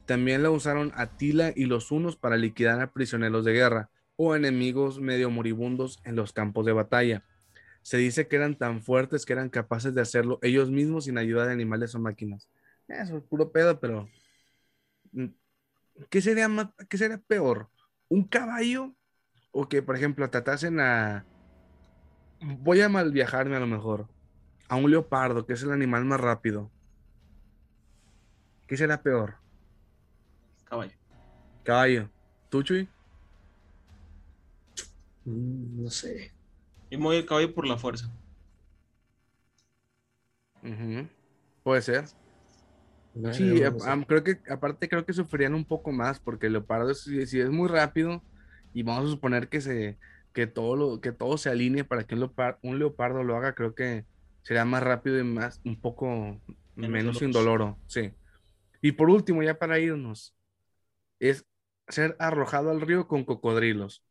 [0.07, 5.01] También la usaron Atila y los hunos para liquidar a prisioneros de guerra o enemigos
[5.01, 7.25] medio moribundos en los campos de batalla.
[7.83, 11.47] Se dice que eran tan fuertes que eran capaces de hacerlo ellos mismos sin ayuda
[11.47, 12.49] de animales o máquinas.
[12.89, 14.09] Eso es puro pedo, pero
[15.13, 15.27] mm,
[16.11, 16.49] ¿qué sería
[16.89, 17.71] qué sería peor?
[18.09, 18.95] ¿Un caballo
[19.53, 21.25] o que, por ejemplo, tratasen a
[22.41, 24.09] voy a mal viajarme a lo mejor
[24.69, 26.71] a un leopardo, que es el animal más rápido?
[28.67, 29.37] ¿Qué será peor?
[30.65, 30.93] Caballo.
[31.63, 32.11] Caballo.
[32.49, 32.89] ¿Tú, Chuy?
[35.25, 36.33] Mm, No sé.
[36.89, 38.11] Y me voy el caballo por la fuerza.
[41.63, 42.07] Puede ser.
[43.33, 47.21] Sí, no creo que aparte creo que sufrirían un poco más porque el leopardo si
[47.21, 48.23] es muy rápido
[48.73, 49.99] y vamos a suponer que se
[50.33, 53.55] que todo lo que todo se alinee para que un leopardo, un leopardo lo haga,
[53.55, 54.07] creo que
[54.43, 56.41] sería más rápido y más un poco
[56.77, 58.15] Menos indoloro, sí.
[58.83, 60.37] Y por último, ya para irnos,
[61.21, 61.47] es
[61.89, 64.05] ser arrojado al río con cocodrilos.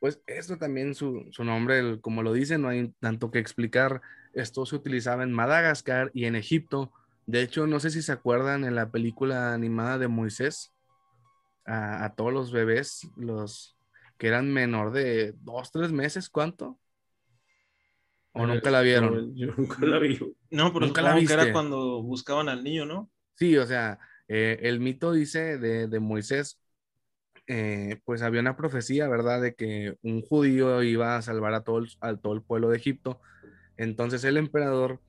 [0.00, 4.02] Pues esto también su, su nombre, el- como lo dice, no hay tanto que explicar.
[4.34, 6.92] Esto se utilizaba en Madagascar y en Egipto.
[7.26, 10.72] De hecho, no sé si se acuerdan en la película animada de Moisés,
[11.66, 13.77] a, a todos los bebés, los
[14.18, 16.78] que eran menor de dos, tres meses, ¿cuánto?
[18.32, 19.12] ¿O nunca la vieron?
[19.12, 20.18] no, Yo nunca la vi.
[20.50, 23.10] No, pero Nunca la que era cuando buscaban al niño, ¿no?
[23.34, 26.58] Sí, o sea, eh, el mito dice de, de Moisés,
[27.48, 29.42] eh, pues había una profecía, ¿verdad?
[29.42, 32.78] De que un judío iba a salvar a todo el, a todo el pueblo de
[32.78, 33.20] Egipto.
[33.76, 35.00] Entonces el emperador,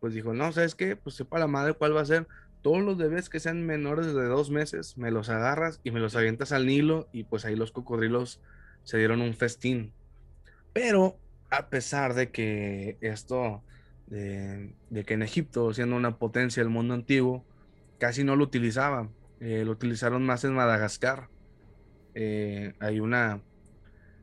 [0.00, 0.96] pues dijo, no, ¿sabes qué?
[0.96, 2.28] Pues sepa la madre cuál va a ser.
[2.62, 6.16] Todos los bebés que sean menores de dos meses, me los agarras y me los
[6.16, 8.40] avientas al Nilo y pues ahí los cocodrilos
[8.84, 9.94] se dieron un festín.
[10.72, 13.64] Pero a pesar de que esto,
[14.06, 17.46] de, que en Egipto, siendo una potencia del mundo antiguo,
[17.98, 19.16] casi no lo utilizaban.
[19.40, 21.30] eh, lo utilizaron más en Madagascar.
[22.14, 23.44] Eh, hay una.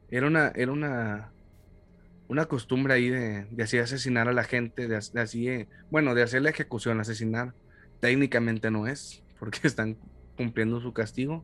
[0.10, 0.50] Era una.
[0.56, 1.36] Era una.
[2.28, 6.24] Una costumbre ahí de, de así asesinar a la gente, de así, eh, bueno, de
[6.24, 7.56] hacer la ejecución, asesinar.
[8.00, 9.98] Técnicamente no es, porque están
[10.38, 11.44] cumpliendo su castigo.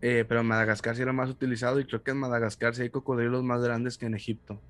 [0.00, 2.90] Eh, pero en Madagascar sí era más utilizado y creo que en Madagascar sí hay
[2.90, 4.60] cocodrilos más grandes que en Egipto.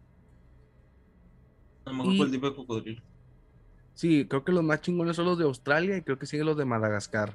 [1.87, 3.03] A lo mejor Y- fue el tipo de cocodrilo.
[3.95, 6.57] Sí, creo que los más chingones son los de Australia y creo que siguen los
[6.57, 7.35] de Madagascar.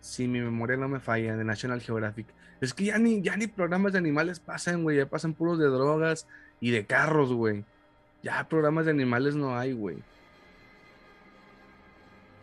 [0.00, 2.26] Si mi memoria no me falla, de National Geographic.
[2.60, 4.96] Es que ya ni, ya ni programas de animales pasan, güey.
[4.96, 6.26] Ya pasan puros de drogas
[6.60, 7.64] y de carros, güey.
[8.22, 9.98] Ya programas de animales no hay, güey.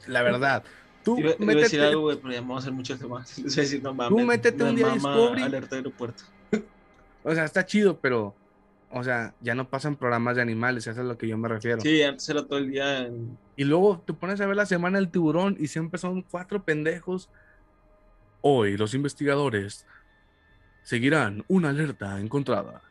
[0.08, 0.64] La verdad.
[1.04, 3.42] Tú Iba, iba a métete, decir algo, güey, pero ya voy a hacer muchos temas.
[3.44, 4.26] Decir, no mames.
[4.26, 5.42] métete me un día a Discovery.
[5.44, 6.24] Alerta aeropuerto.
[7.24, 8.36] o sea, está chido, pero,
[8.92, 11.48] o sea, ya no pasan programas de animales, eso es a lo que yo me
[11.48, 11.82] refiero.
[11.82, 13.38] Sí, antes era todo el día en...
[13.56, 17.30] Y luego te pones a ver la semana del tiburón y siempre son cuatro pendejos.
[18.42, 19.86] Hoy los investigadores
[20.84, 22.82] seguirán una alerta encontrada.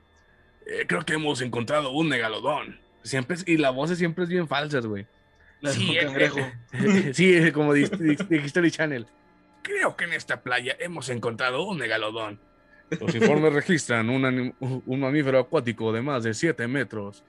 [0.66, 2.78] Eh, creo que hemos encontrado un megalodón.
[3.02, 5.06] Siempre y la voz siempre es bien falsas, güey.
[5.60, 6.38] La de Sí, eh, cangrejo.
[6.72, 9.06] eh, sí, como dijiste History Channel.
[9.62, 12.40] Creo que en esta playa hemos encontrado un megalodón.
[13.00, 17.22] Los informes registran un, anim- un mamífero acuático de más de 7 metros.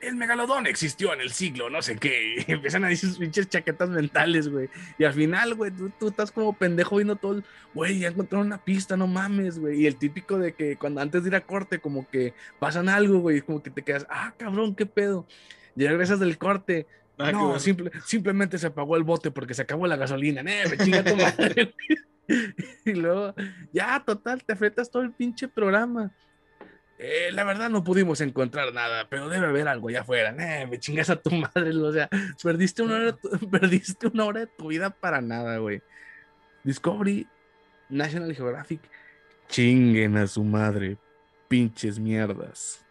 [0.00, 2.36] El megalodón existió en el siglo, no sé qué.
[2.46, 4.68] Y empiezan a decir sus pinches chaquetas mentales, güey.
[4.98, 7.44] Y al final, güey, tú, tú estás como pendejo viendo todo el.
[7.74, 9.82] Güey, ya encontraron una pista, no mames, güey.
[9.82, 13.18] Y el típico de que cuando antes de ir a corte, como que pasan algo,
[13.18, 13.40] güey.
[13.42, 15.26] Como que te quedas, ah, cabrón, qué pedo.
[15.76, 16.86] Y regresas del corte.
[17.20, 20.40] Ah, no, simple- simplemente se apagó el bote porque se acabó la gasolina.
[20.42, 21.74] ¡Eh, me chinga tu madre!
[22.84, 23.34] y luego,
[23.72, 26.12] ya, total, te afectas todo el pinche programa.
[26.98, 30.34] Eh, la verdad no pudimos encontrar nada, pero debe haber algo allá afuera.
[30.38, 32.08] Eh, me chingas a tu madre, o sea,
[32.42, 33.16] perdiste una hora,
[33.50, 35.82] perdiste una hora de tu vida para nada, güey.
[36.62, 37.26] Discovery,
[37.88, 38.82] National Geographic,
[39.48, 40.98] chinguen a su madre,
[41.48, 42.84] pinches mierdas.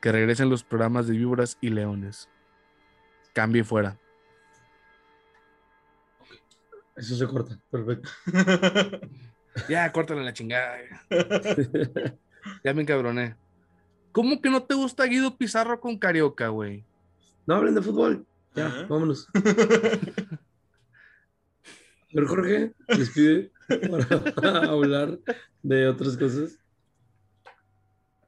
[0.00, 2.28] Que regresen los programas de víboras y leones.
[3.36, 4.00] Cambie fuera.
[6.96, 8.08] Eso se corta, perfecto.
[9.68, 10.78] Ya, córtale la chingada.
[12.64, 13.36] Ya me encabroné.
[14.12, 16.86] ¿Cómo que no te gusta Guido Pizarro con Carioca, güey?
[17.46, 18.24] No hablen de fútbol.
[18.54, 19.28] Ya, vámonos.
[22.14, 23.50] Pero Jorge, les pide
[24.40, 25.18] para hablar
[25.62, 26.58] de otras cosas.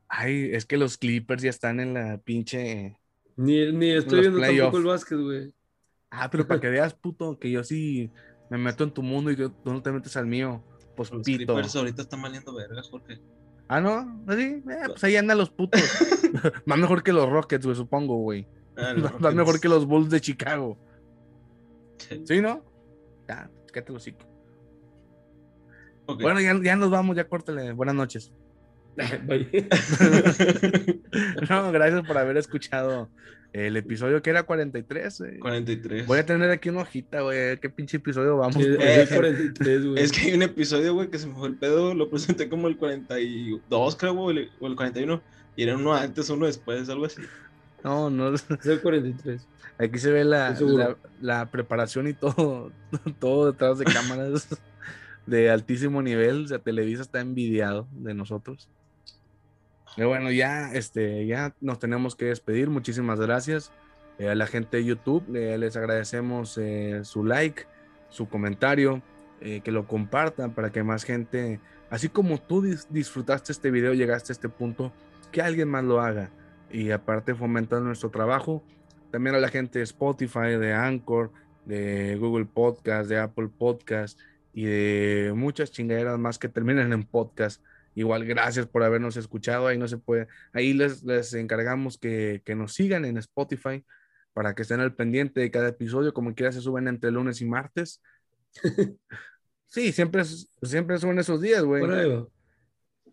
[0.09, 2.99] Ay, es que los Clippers ya están en la pinche.
[3.39, 4.59] Ni, ni estoy viendo playoff.
[4.59, 5.55] tampoco el básquet, güey.
[6.11, 8.11] Ah, pero para que veas, puto, que yo sí
[8.51, 10.65] me meto en tu mundo y tú no te metes al mío.
[10.97, 11.55] Pues Los pito.
[11.55, 13.21] Clippers ahorita están valiendo verga, Jorge.
[13.69, 15.81] Ah, no, así, eh, pues ahí andan los putos.
[16.67, 18.49] Más mejor que los Rockets, güey, supongo, güey.
[18.77, 20.77] Ah, Más mejor que los Bulls de Chicago.
[21.99, 22.23] Sí.
[22.27, 22.65] ¿Sí, no?
[23.29, 24.27] Ya, cállate los hocico.
[26.07, 27.73] Bueno, ya, ya nos vamos, ya córtale.
[27.73, 28.33] Buenas noches.
[31.51, 33.09] No, gracias por haber escuchado
[33.53, 35.21] el episodio que era 43.
[35.23, 35.39] eh.
[35.41, 36.07] 43.
[36.07, 37.59] Voy a tener aquí una hojita, güey.
[37.59, 38.57] ¿Qué pinche episodio vamos?
[38.57, 38.83] Sí, por?
[38.85, 40.03] es el 43, güey.
[40.03, 41.95] Es que hay un episodio, güey, que se me fue el pedo.
[41.95, 45.23] Lo presenté como el 42, creo, güey, o el- o el 41.
[45.57, 47.23] Y era uno antes, uno después, algo así.
[47.83, 48.35] No, no.
[48.35, 49.47] Es el 43.
[49.79, 52.73] Aquí se ve la, la, la preparación y todo,
[53.21, 54.49] todo detrás de cámaras
[55.27, 56.45] de altísimo nivel.
[56.45, 58.69] O sea, Televisa está envidiado de nosotros.
[59.99, 62.71] Pero bueno, ya, este, ya nos tenemos que despedir.
[62.71, 63.73] Muchísimas gracias
[64.21, 65.25] eh, a la gente de YouTube.
[65.35, 67.65] eh, les agradecemos eh, su like,
[68.09, 69.03] su comentario,
[69.41, 71.59] que lo compartan para que más gente,
[71.91, 74.93] así como tú dis- disfrutaste este video, llegaste a este punto,
[75.33, 76.31] que alguien más lo haga.
[76.71, 78.63] Y aparte fomentar nuestro trabajo.
[79.11, 81.33] También a la gente de Spotify, de Anchor,
[81.65, 84.17] de Google Podcast, de Apple Podcast
[84.53, 87.61] y de muchas chingaderas más que terminan en podcast.
[87.99, 89.67] Igual, gracias por habernos escuchado.
[89.67, 93.85] Ahí no se puede, ahí les, les encargamos que, que nos sigan en Spotify
[94.33, 96.15] para que estén al pendiente de cada episodio.
[96.15, 98.01] Como quiera, se suben entre lunes y martes.
[99.71, 100.25] Sí, siempre,
[100.63, 101.83] siempre suben esos días, güey.
[101.83, 102.27] Por ahí va.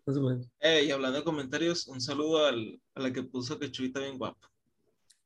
[0.06, 0.50] Más o menos.
[0.62, 4.00] Eh, y hablando de comentarios, un saludo al, a la que puso que Chuy está
[4.00, 4.40] bien guapo.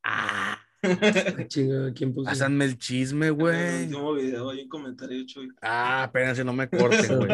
[0.02, 0.60] Ah,
[1.48, 2.26] chinga, ¿quién puso?
[2.30, 3.84] pásenme el chisme, güey.
[3.84, 5.50] último video hay un comentario, Chuy.
[5.62, 7.30] Ah, espérense, no me corten, güey.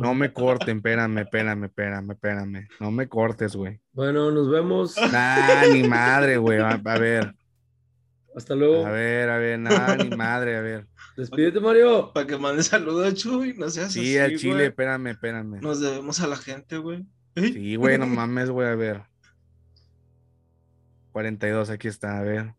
[0.00, 0.14] No.
[0.14, 2.68] Me corten, espérame, espérame, espérame, espérame.
[2.78, 3.80] No me cortes, güey.
[3.92, 4.96] Bueno, nos vemos.
[5.12, 6.58] Nah, ni madre, güey.
[6.58, 7.34] A, a ver,
[8.36, 8.86] Hasta luego.
[8.86, 10.86] a ver, a ver, nada, ni madre, a ver.
[11.16, 12.12] Despídete, Mario.
[12.12, 14.66] Para que mande saludo a Chuy, no seas Sí, así, al chile, güey.
[14.66, 15.60] espérame, espérame.
[15.60, 17.06] Nos debemos a la gente, güey.
[17.36, 19.02] Sí, güey, no mames, güey, a ver.
[21.12, 22.54] 42, aquí está, a ver.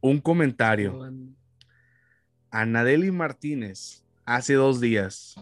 [0.00, 0.98] Un comentario.
[2.50, 5.34] Anadeli Martínez, hace dos días.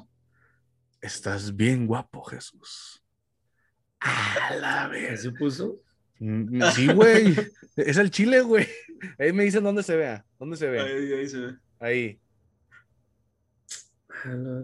[1.00, 3.02] Estás bien guapo, Jesús.
[4.00, 5.22] A la vez.
[5.22, 5.80] ¿Se puso?
[6.18, 7.34] Mm, Sí, güey.
[7.76, 8.66] Es el chile, güey.
[9.18, 10.24] Ahí me dicen dónde se vea.
[10.38, 10.80] ¿Dónde se ve?
[10.80, 11.56] Ahí, ahí se ve.
[11.80, 12.20] Ahí.
[14.24, 14.62] Ah.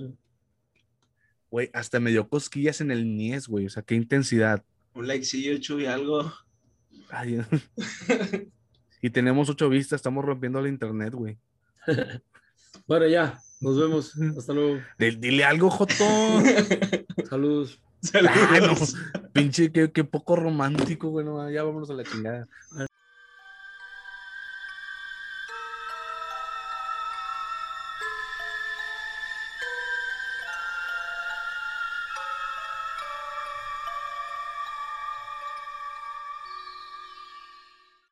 [1.50, 3.66] Güey, hasta me dio cosquillas en el niés, güey.
[3.66, 4.64] O sea, qué intensidad.
[4.94, 6.32] Un likecillo, Chuy, algo.
[7.10, 7.40] Ay,
[9.03, 11.38] y tenemos ocho vistas, estamos rompiendo el internet, güey.
[12.86, 13.38] Bueno, ya.
[13.61, 14.14] Nos vemos.
[14.36, 14.80] Hasta luego.
[14.98, 15.94] Dile, dile algo, Joto.
[17.28, 17.80] Saludos.
[18.14, 18.30] Ah, no.
[18.48, 18.96] Saludos.
[19.32, 21.24] Pinche, qué, qué poco romántico, güey.
[21.24, 22.48] no, ya vámonos a la chingada.